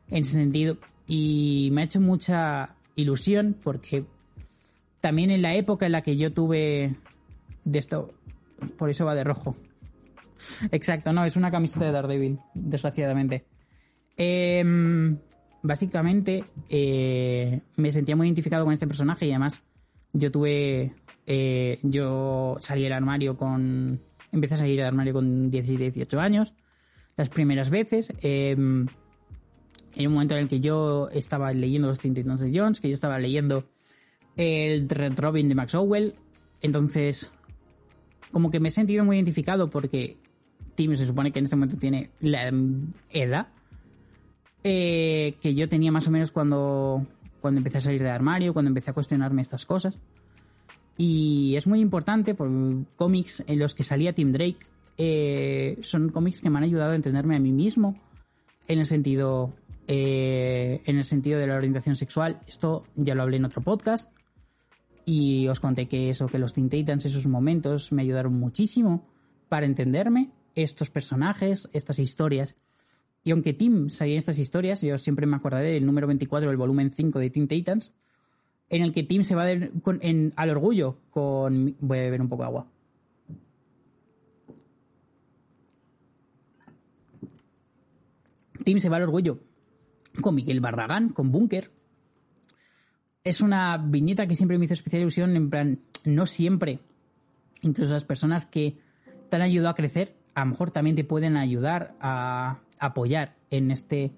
[0.08, 0.76] En ese sentido.
[1.06, 4.04] Y me ha hecho mucha ilusión porque
[5.00, 6.96] también en la época en la que yo tuve
[7.64, 8.14] de esto,
[8.78, 9.56] por eso va de rojo.
[10.72, 13.44] Exacto, no, es una camiseta de Daredevil, desgraciadamente.
[14.16, 15.18] Em,
[15.62, 19.62] básicamente, eh, me sentía muy identificado con este personaje y además
[20.12, 20.92] yo tuve.
[21.26, 24.00] Eh, yo salí del armario con.
[24.32, 26.54] Empecé a salir del armario con 17, 18 años.
[27.16, 28.12] Las primeras veces.
[28.22, 28.86] em,
[29.96, 32.88] en un momento en el que yo estaba leyendo los Teen Titans de Jones, que
[32.88, 33.68] yo estaba leyendo
[34.36, 36.14] el Red Robin de Max Owell.
[36.60, 37.30] Entonces,
[38.32, 40.16] como que me he sentido muy identificado porque
[40.74, 42.50] Tim se supone que en este momento tiene la
[43.12, 43.48] edad
[44.64, 47.06] eh, que yo tenía más o menos cuando,
[47.40, 49.98] cuando empecé a salir del armario, cuando empecé a cuestionarme estas cosas.
[50.96, 52.50] Y es muy importante por
[52.96, 54.58] cómics en los que salía Tim Drake.
[54.96, 58.00] eh, son cómics que me han ayudado a entenderme a mí mismo
[58.68, 59.52] en el sentido
[59.86, 62.40] eh, en el sentido de la orientación sexual.
[62.46, 64.10] Esto ya lo hablé en otro podcast
[65.04, 69.06] y os conté que eso, que los Teen Titans, esos momentos me ayudaron muchísimo
[69.50, 72.56] para entenderme estos personajes, estas historias.
[73.22, 76.56] Y aunque Tim salía en estas historias, yo siempre me acordaré del número 24 del
[76.56, 77.92] volumen 5 de Teen Titans,
[78.68, 81.76] en el que Tim se va al orgullo con...
[81.80, 82.66] Voy a beber un poco de agua.
[88.64, 89.40] Tim se va al orgullo
[90.20, 91.70] con Miguel Barragán, con Bunker.
[93.22, 96.80] es una viñeta que siempre me hizo especial ilusión, en plan, no siempre,
[97.62, 98.78] incluso las personas que
[99.28, 103.70] te han ayudado a crecer, a lo mejor también te pueden ayudar a apoyar en
[103.70, 104.12] este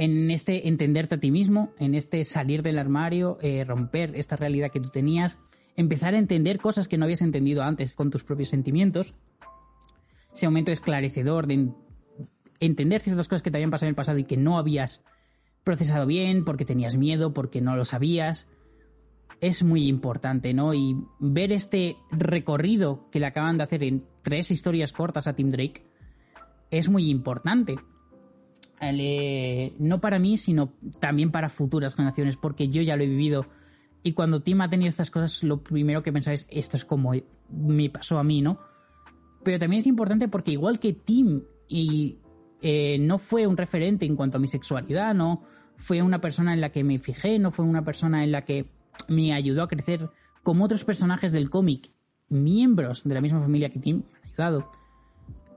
[0.00, 4.70] en este entenderte a ti mismo, en este salir del armario, eh, romper esta realidad
[4.70, 5.38] que tú tenías,
[5.76, 9.14] empezar a entender cosas que no habías entendido antes con tus propios sentimientos.
[10.34, 11.68] Ese momento esclarecedor de
[12.60, 15.04] entender ciertas cosas que te habían pasado en el pasado y que no habías
[15.64, 18.48] procesado bien, porque tenías miedo, porque no lo sabías.
[19.42, 20.72] Es muy importante, ¿no?
[20.72, 25.50] Y ver este recorrido que le acaban de hacer en tres historias cortas a Tim
[25.50, 25.84] Drake
[26.70, 27.76] es muy importante.
[28.80, 33.46] No para mí, sino también para futuras generaciones, porque yo ya lo he vivido.
[34.02, 37.12] Y cuando Tim ha tenido estas cosas, lo primero que pensaba es, esto es como
[37.50, 38.58] me pasó a mí, ¿no?
[39.42, 42.18] Pero también es importante porque igual que Tim y
[42.62, 45.42] eh, no fue un referente en cuanto a mi sexualidad, no
[45.76, 48.66] fue una persona en la que me fijé, no fue una persona en la que
[49.08, 50.10] me ayudó a crecer
[50.42, 51.90] como otros personajes del cómic,
[52.28, 54.72] miembros de la misma familia que Tim, me han ayudado.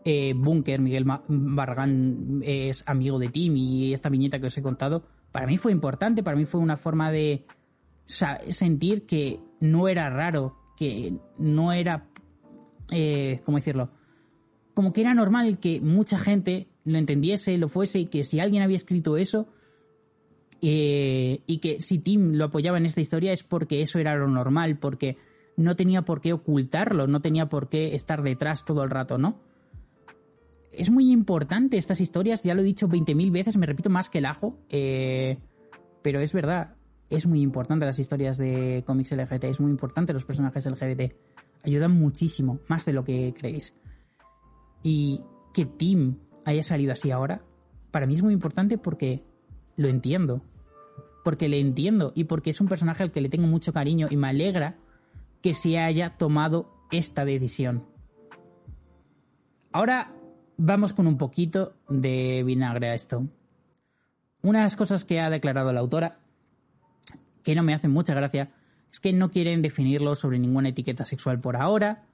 [0.06, 5.04] Eh, Bunker, Miguel Barragán es amigo de Tim y esta viñeta que os he contado,
[5.32, 7.46] para mí fue importante, para mí fue una forma de
[8.06, 12.10] sentir que no era raro, que no era,
[12.92, 13.92] eh, ¿cómo decirlo?
[14.74, 18.62] Como que era normal que mucha gente lo entendiese, lo fuese y que si alguien
[18.62, 19.48] había escrito eso
[20.62, 24.28] eh, y que si Tim lo apoyaba en esta historia es porque eso era lo
[24.28, 25.18] normal, porque
[25.56, 29.40] no tenía por qué ocultarlo, no tenía por qué estar detrás todo el rato, ¿no?
[30.74, 34.18] Es muy importante estas historias, ya lo he dicho 20.000 veces, me repito más que
[34.18, 35.38] el ajo, eh,
[36.02, 36.76] pero es verdad,
[37.10, 41.14] es muy importante las historias de cómics LGBT, es muy importante los personajes LGBT,
[41.64, 43.74] ayudan muchísimo, más de lo que creéis.
[44.82, 45.22] Y
[45.54, 47.44] que Tim haya salido así ahora,
[47.92, 49.24] para mí es muy importante porque
[49.78, 50.42] lo entiendo.
[51.24, 54.18] Porque le entiendo y porque es un personaje al que le tengo mucho cariño y
[54.18, 54.78] me alegra
[55.42, 57.86] que se haya tomado esta decisión.
[59.72, 60.14] Ahora
[60.58, 63.28] vamos con un poquito de vinagre a esto.
[64.42, 66.20] Una de las cosas que ha declarado la autora,
[67.44, 68.52] que no me hace mucha gracia,
[68.92, 72.06] es que no quieren definirlo sobre ninguna etiqueta sexual por ahora,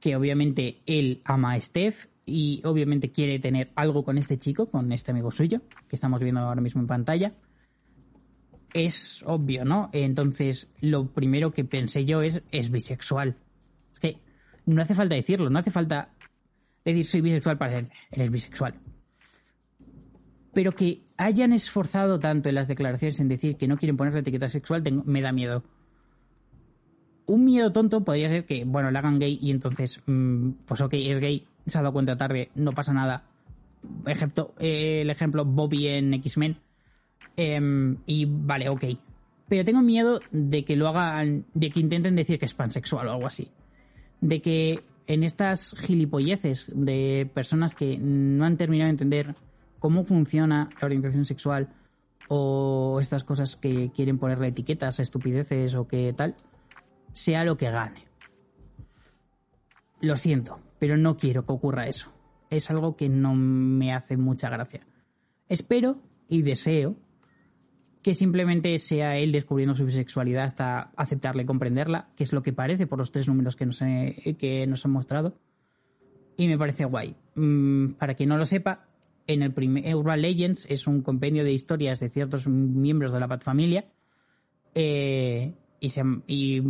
[0.00, 4.90] que obviamente él ama a Steph y obviamente quiere tener algo con este chico, con
[4.92, 7.34] este amigo suyo, que estamos viendo ahora mismo en pantalla.
[8.72, 9.90] Es obvio, ¿no?
[9.92, 13.36] Entonces, lo primero que pensé yo es, es bisexual.
[13.92, 14.18] Es que
[14.64, 16.10] no hace falta decirlo, no hace falta
[16.84, 18.74] decir soy bisexual para ser, eres bisexual.
[20.52, 24.20] Pero que hayan esforzado tanto en las declaraciones en decir que no quieren poner la
[24.20, 25.62] etiqueta sexual, me da miedo.
[27.26, 30.94] Un miedo tonto podría ser que, bueno, le hagan gay y entonces, mm, pues ok,
[30.94, 33.24] es gay, se ha dado cuenta tarde, no pasa nada.
[34.06, 36.56] Excepto eh, el ejemplo Bobby en X-Men.
[37.36, 38.84] Em, y vale, ok.
[39.48, 43.12] Pero tengo miedo de que lo hagan, de que intenten decir que es pansexual o
[43.12, 43.48] algo así.
[44.20, 49.34] De que en estas gilipolleces de personas que no han terminado de entender
[49.80, 51.70] cómo funciona la orientación sexual
[52.28, 56.36] o estas cosas que quieren ponerle etiquetas, estupideces o que tal,
[57.12, 58.04] sea lo que gane.
[60.00, 62.12] Lo siento, pero no quiero que ocurra eso.
[62.48, 64.86] Es algo que no me hace mucha gracia.
[65.48, 65.98] Espero
[66.28, 66.94] y deseo
[68.02, 72.52] que simplemente sea él descubriendo su bisexualidad hasta aceptarla y comprenderla, que es lo que
[72.52, 75.36] parece por los tres números que nos, que nos han mostrado.
[76.36, 77.14] Y me parece guay.
[77.34, 78.88] Mm, para quien no lo sepa,
[79.26, 83.28] en el primer Urban Legends es un compendio de historias de ciertos miembros de la
[83.28, 83.84] Pat Familia
[84.74, 85.52] eh,
[86.26, 86.62] y,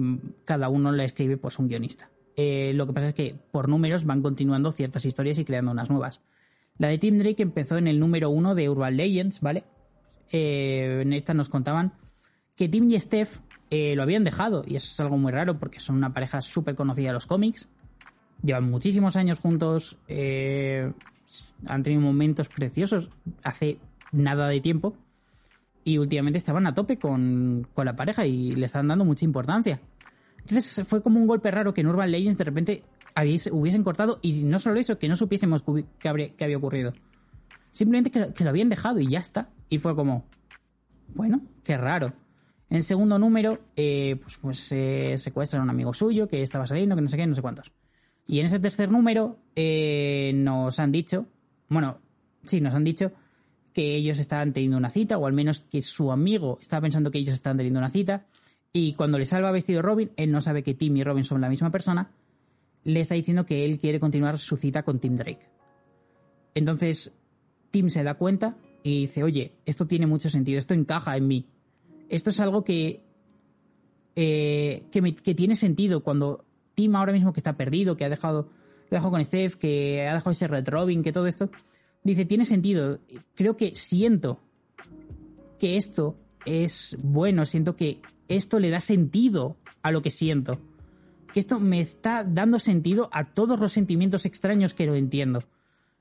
[0.44, 2.10] cada uno le escribe pues un guionista.
[2.36, 5.90] Eh, lo que pasa es que por números van continuando ciertas historias y creando unas
[5.90, 6.22] nuevas.
[6.78, 9.64] La de Tim Drake empezó en el número uno de Urban Legends, ¿vale?
[10.30, 11.92] Eh, en esta nos contaban
[12.56, 13.38] que Tim y Steph
[13.70, 16.74] eh, lo habían dejado, y eso es algo muy raro porque son una pareja súper
[16.74, 17.68] conocida de los cómics.
[18.42, 23.10] Llevan muchísimos años juntos, han tenido momentos preciosos
[23.44, 23.78] hace
[24.12, 24.96] nada de tiempo,
[25.84, 29.80] y últimamente estaban a tope con, con la pareja y le están dando mucha importancia.
[30.38, 32.82] Entonces fue como un golpe raro que en Urban Legends de repente
[33.50, 35.64] hubiesen cortado y no solo eso, que no supiésemos
[35.98, 36.92] qué, había ocurrido.
[37.70, 39.48] Simplemente que, lo habían dejado y ya está.
[39.70, 40.26] Y fue como,
[41.14, 42.12] bueno, qué raro.
[42.68, 46.66] En el segundo número, eh, pues, pues se secuestran a un amigo suyo que estaba
[46.66, 47.72] saliendo, que no sé qué, no sé cuántos.
[48.26, 51.26] Y en ese tercer número eh, nos han dicho,
[51.68, 51.98] bueno,
[52.44, 53.12] sí, nos han dicho
[53.72, 57.18] que ellos estaban teniendo una cita, o al menos que su amigo estaba pensando que
[57.18, 58.26] ellos estaban teniendo una cita,
[58.72, 61.48] y cuando le salva vestido Robin, él no sabe que Tim y Robin son la
[61.48, 62.10] misma persona,
[62.84, 65.48] le está diciendo que él quiere continuar su cita con Tim Drake.
[66.54, 67.12] Entonces,
[67.70, 71.46] Tim se da cuenta y dice, oye, esto tiene mucho sentido, esto encaja en mí.
[72.08, 73.02] Esto es algo que
[74.16, 78.50] eh, que, tiene sentido cuando Tim ahora mismo que está perdido, que ha dejado,
[78.90, 81.50] lo dejado con Steph, que ha dejado ese Red Robin, que todo esto,
[82.02, 82.98] dice, tiene sentido.
[83.34, 84.40] Creo que siento
[85.58, 90.58] que esto es bueno, siento que esto le da sentido a lo que siento.
[91.32, 95.44] Que esto me está dando sentido a todos los sentimientos extraños que lo entiendo.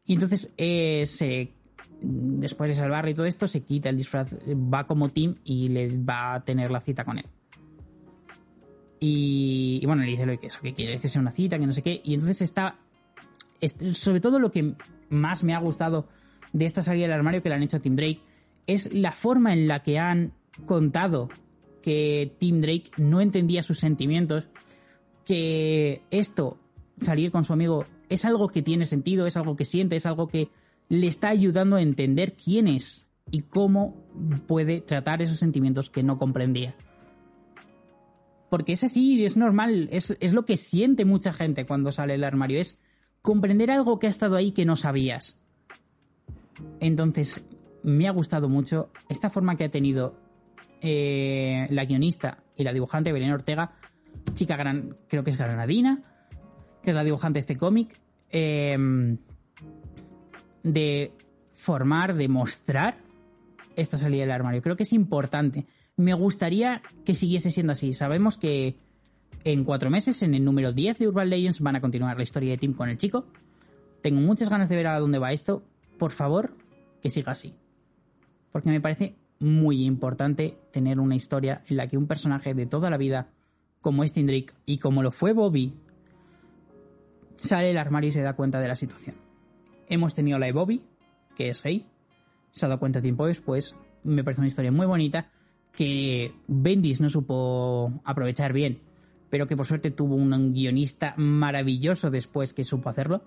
[0.06, 1.54] Y entonces eh, se,
[2.02, 5.98] después de salvarle y todo esto, se quita el disfraz, va como Tim y le
[5.98, 7.26] va a tener la cita con él.
[9.00, 11.66] Y, y bueno, le dice lo que eso, que quiere que sea una cita, que
[11.66, 12.02] no sé qué.
[12.04, 12.78] Y entonces está.
[13.62, 14.76] es- sobre todo lo que
[15.10, 16.08] más me ha gustado
[16.54, 18.22] de esta salida del armario que le han hecho a Tim Drake
[18.68, 20.34] es la forma en la que han
[20.66, 21.30] contado
[21.82, 24.50] que Tim Drake no entendía sus sentimientos,
[25.26, 26.58] que esto,
[27.00, 30.28] salir con su amigo, es algo que tiene sentido, es algo que siente, es algo
[30.28, 30.50] que
[30.90, 34.04] le está ayudando a entender quién es y cómo
[34.48, 36.76] puede tratar esos sentimientos que no comprendía.
[38.50, 42.24] Porque es así, es normal, es, es lo que siente mucha gente cuando sale del
[42.24, 42.80] armario, es
[43.22, 45.40] comprender algo que ha estado ahí que no sabías.
[46.80, 47.46] Entonces,
[47.84, 50.16] me ha gustado mucho esta forma que ha tenido
[50.82, 53.76] eh, la guionista y la dibujante Belén Ortega,
[54.34, 56.04] chica gran, creo que es granadina,
[56.82, 58.00] que es la dibujante de este cómic,
[58.32, 58.76] eh,
[60.64, 61.14] de
[61.54, 62.98] formar, de mostrar
[63.76, 64.62] esta salida del armario.
[64.62, 65.66] Creo que es importante.
[65.96, 67.94] Me gustaría que siguiese siendo así.
[67.94, 68.78] Sabemos que
[69.44, 72.52] en cuatro meses, en el número 10 de Urban Legends, van a continuar la historia
[72.52, 73.26] de Tim con el chico.
[74.02, 75.64] Tengo muchas ganas de ver a dónde va esto.
[75.98, 76.56] Por favor,
[77.02, 77.56] que siga así.
[78.52, 82.90] Porque me parece muy importante tener una historia en la que un personaje de toda
[82.90, 83.30] la vida,
[83.82, 84.14] como es
[84.66, 85.74] y como lo fue Bobby,
[87.38, 89.29] sale del armario y se da cuenta de la situación.
[89.90, 90.84] Hemos tenido la de Bobby,
[91.36, 91.86] que es Rey,
[92.52, 93.76] se ha dado cuenta tiempo después.
[94.04, 95.32] Me parece una historia muy bonita
[95.72, 98.80] que Bendis no supo aprovechar bien,
[99.30, 103.24] pero que por suerte tuvo un guionista maravilloso después que supo hacerlo.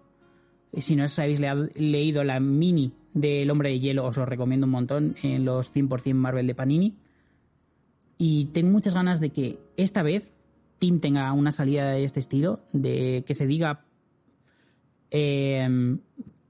[0.73, 1.41] Y Si no os habéis
[1.75, 6.15] leído la mini del Hombre de Hielo, os lo recomiendo un montón en los 100%
[6.15, 6.97] Marvel de Panini.
[8.17, 10.35] Y tengo muchas ganas de que esta vez
[10.79, 13.85] Tim tenga una salida de este estilo, de que se diga
[15.11, 15.69] eh,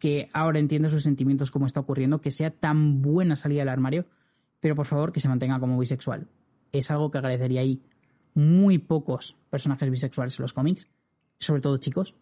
[0.02, 4.06] que ahora entiendo sus sentimientos como está ocurriendo, que sea tan buena salida del armario,
[4.58, 6.26] pero por favor que se mantenga como bisexual.
[6.72, 7.80] Es algo que agradecería ahí
[8.34, 10.90] muy pocos personajes bisexuales en los cómics,
[11.38, 12.16] sobre todo chicos.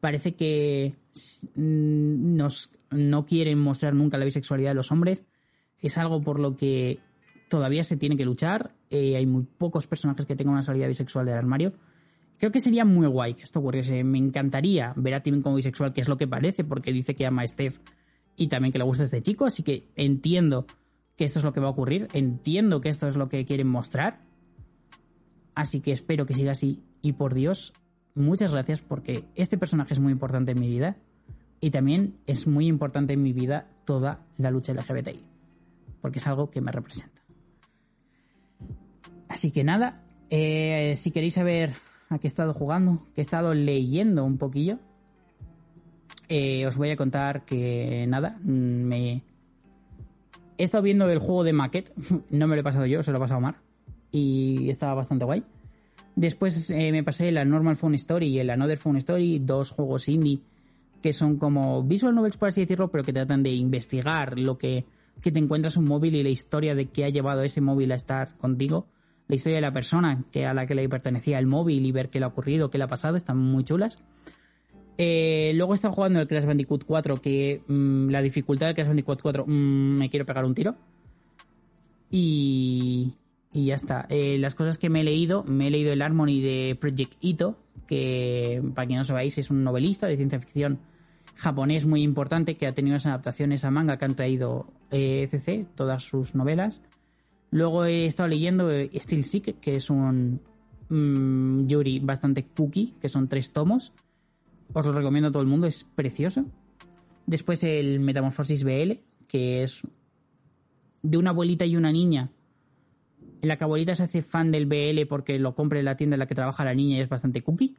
[0.00, 0.94] Parece que
[1.54, 5.24] mm, nos, no quieren mostrar nunca la bisexualidad de los hombres.
[5.80, 7.00] Es algo por lo que
[7.48, 8.74] todavía se tiene que luchar.
[8.90, 11.72] Eh, hay muy pocos personajes que tengan una salida bisexual del armario.
[12.42, 14.02] Creo que sería muy guay que esto ocurriese.
[14.02, 17.24] Me encantaría ver a Tim como bisexual, que es lo que parece, porque dice que
[17.24, 17.78] ama a Steph
[18.34, 19.46] y también que le gusta este chico.
[19.46, 20.66] Así que entiendo
[21.14, 22.08] que esto es lo que va a ocurrir.
[22.14, 24.22] Entiendo que esto es lo que quieren mostrar.
[25.54, 26.82] Así que espero que siga así.
[27.00, 27.74] Y por Dios,
[28.16, 30.96] muchas gracias porque este personaje es muy importante en mi vida.
[31.60, 35.20] Y también es muy importante en mi vida toda la lucha LGBTI.
[36.00, 37.22] Porque es algo que me representa.
[39.28, 41.74] Así que nada, eh, si queréis saber
[42.12, 44.78] a he estado jugando, que he estado leyendo un poquillo,
[46.28, 49.22] eh, os voy a contar que nada, mm, me...
[50.58, 51.92] He estado viendo el juego de Maquette,
[52.30, 53.56] no me lo he pasado yo, se lo ha pasado Mar,
[54.10, 55.42] y estaba bastante guay.
[56.14, 60.08] Después eh, me pasé la Normal Phone Story y el Another Phone Story, dos juegos
[60.08, 60.42] indie
[61.02, 64.86] que son como visual novels, por así decirlo, pero que tratan de investigar lo que,
[65.20, 67.96] que te encuentras un móvil y la historia de qué ha llevado ese móvil a
[67.96, 68.86] estar contigo.
[69.32, 72.10] La historia de la persona que a la que le pertenecía el móvil y ver
[72.10, 73.96] qué le ha ocurrido, qué le ha pasado, están muy chulas.
[74.98, 79.22] Eh, luego estado jugando el Crash Bandicoot 4, que mm, la dificultad del Crash Bandicoot
[79.22, 80.76] 4 mm, me quiero pegar un tiro.
[82.10, 83.14] Y,
[83.54, 84.04] y ya está.
[84.10, 87.56] Eh, las cosas que me he leído, me he leído el Harmony de Project Ito,
[87.86, 90.80] que para quien no sabéis es un novelista de ciencia ficción
[91.36, 95.74] japonés muy importante que ha tenido esas adaptaciones a manga que han traído eh, ECC,
[95.74, 96.82] todas sus novelas.
[97.52, 100.40] Luego he estado leyendo eh, Steel Sick, que es un
[100.88, 103.92] mm, Yuri bastante cookie, que son tres tomos.
[104.72, 106.46] Os lo recomiendo a todo el mundo, es precioso.
[107.26, 108.92] Después el Metamorfosis BL,
[109.28, 109.82] que es
[111.02, 112.30] de una abuelita y una niña.
[113.42, 116.14] En la que abuelita se hace fan del BL porque lo compra en la tienda
[116.14, 117.74] en la que trabaja la niña y es bastante cookie.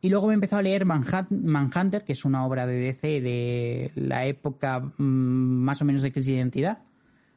[0.00, 3.20] Y luego me he empezado a leer Manhunt- Manhunter, que es una obra de DC
[3.20, 6.82] de la época mm, más o menos de crisis de identidad,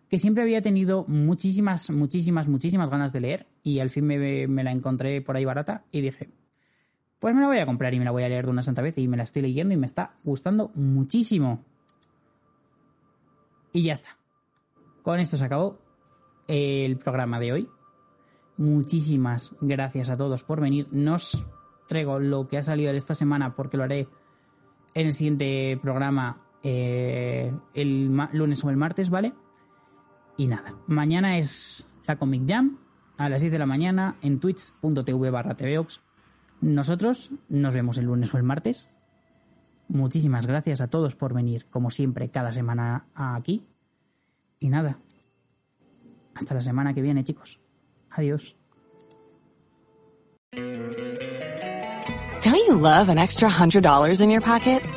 [0.10, 4.64] que siempre había tenido muchísimas, muchísimas, muchísimas ganas de leer y al fin me, me
[4.64, 6.30] la encontré por ahí barata y dije,
[7.20, 8.82] pues me la voy a comprar y me la voy a leer de una santa
[8.82, 11.64] vez y me la estoy leyendo y me está gustando muchísimo.
[13.74, 14.18] Y ya está.
[15.02, 15.80] Con esto se acabó
[16.48, 17.70] el programa de hoy.
[18.58, 20.88] muchísimas gracias a todos por venir.
[20.92, 21.46] Nos
[21.88, 24.08] traigo lo que ha salido esta semana porque lo haré
[24.94, 29.34] en el siguiente programa eh, el lunes o el martes, ¿vale?
[30.38, 32.78] Y nada, mañana es la Comic Jam
[33.18, 36.02] a las 6 de la mañana en twitch.tv barra tvox.
[36.62, 38.90] Nosotros nos vemos el lunes o el martes.
[39.88, 43.66] Muchísimas gracias a todos por venir, como siempre, cada semana aquí.
[44.60, 45.00] Y nada,
[46.36, 47.60] hasta la semana que viene, chicos.
[48.12, 48.56] Adiós.
[53.20, 54.97] Extra $100 in your pocket?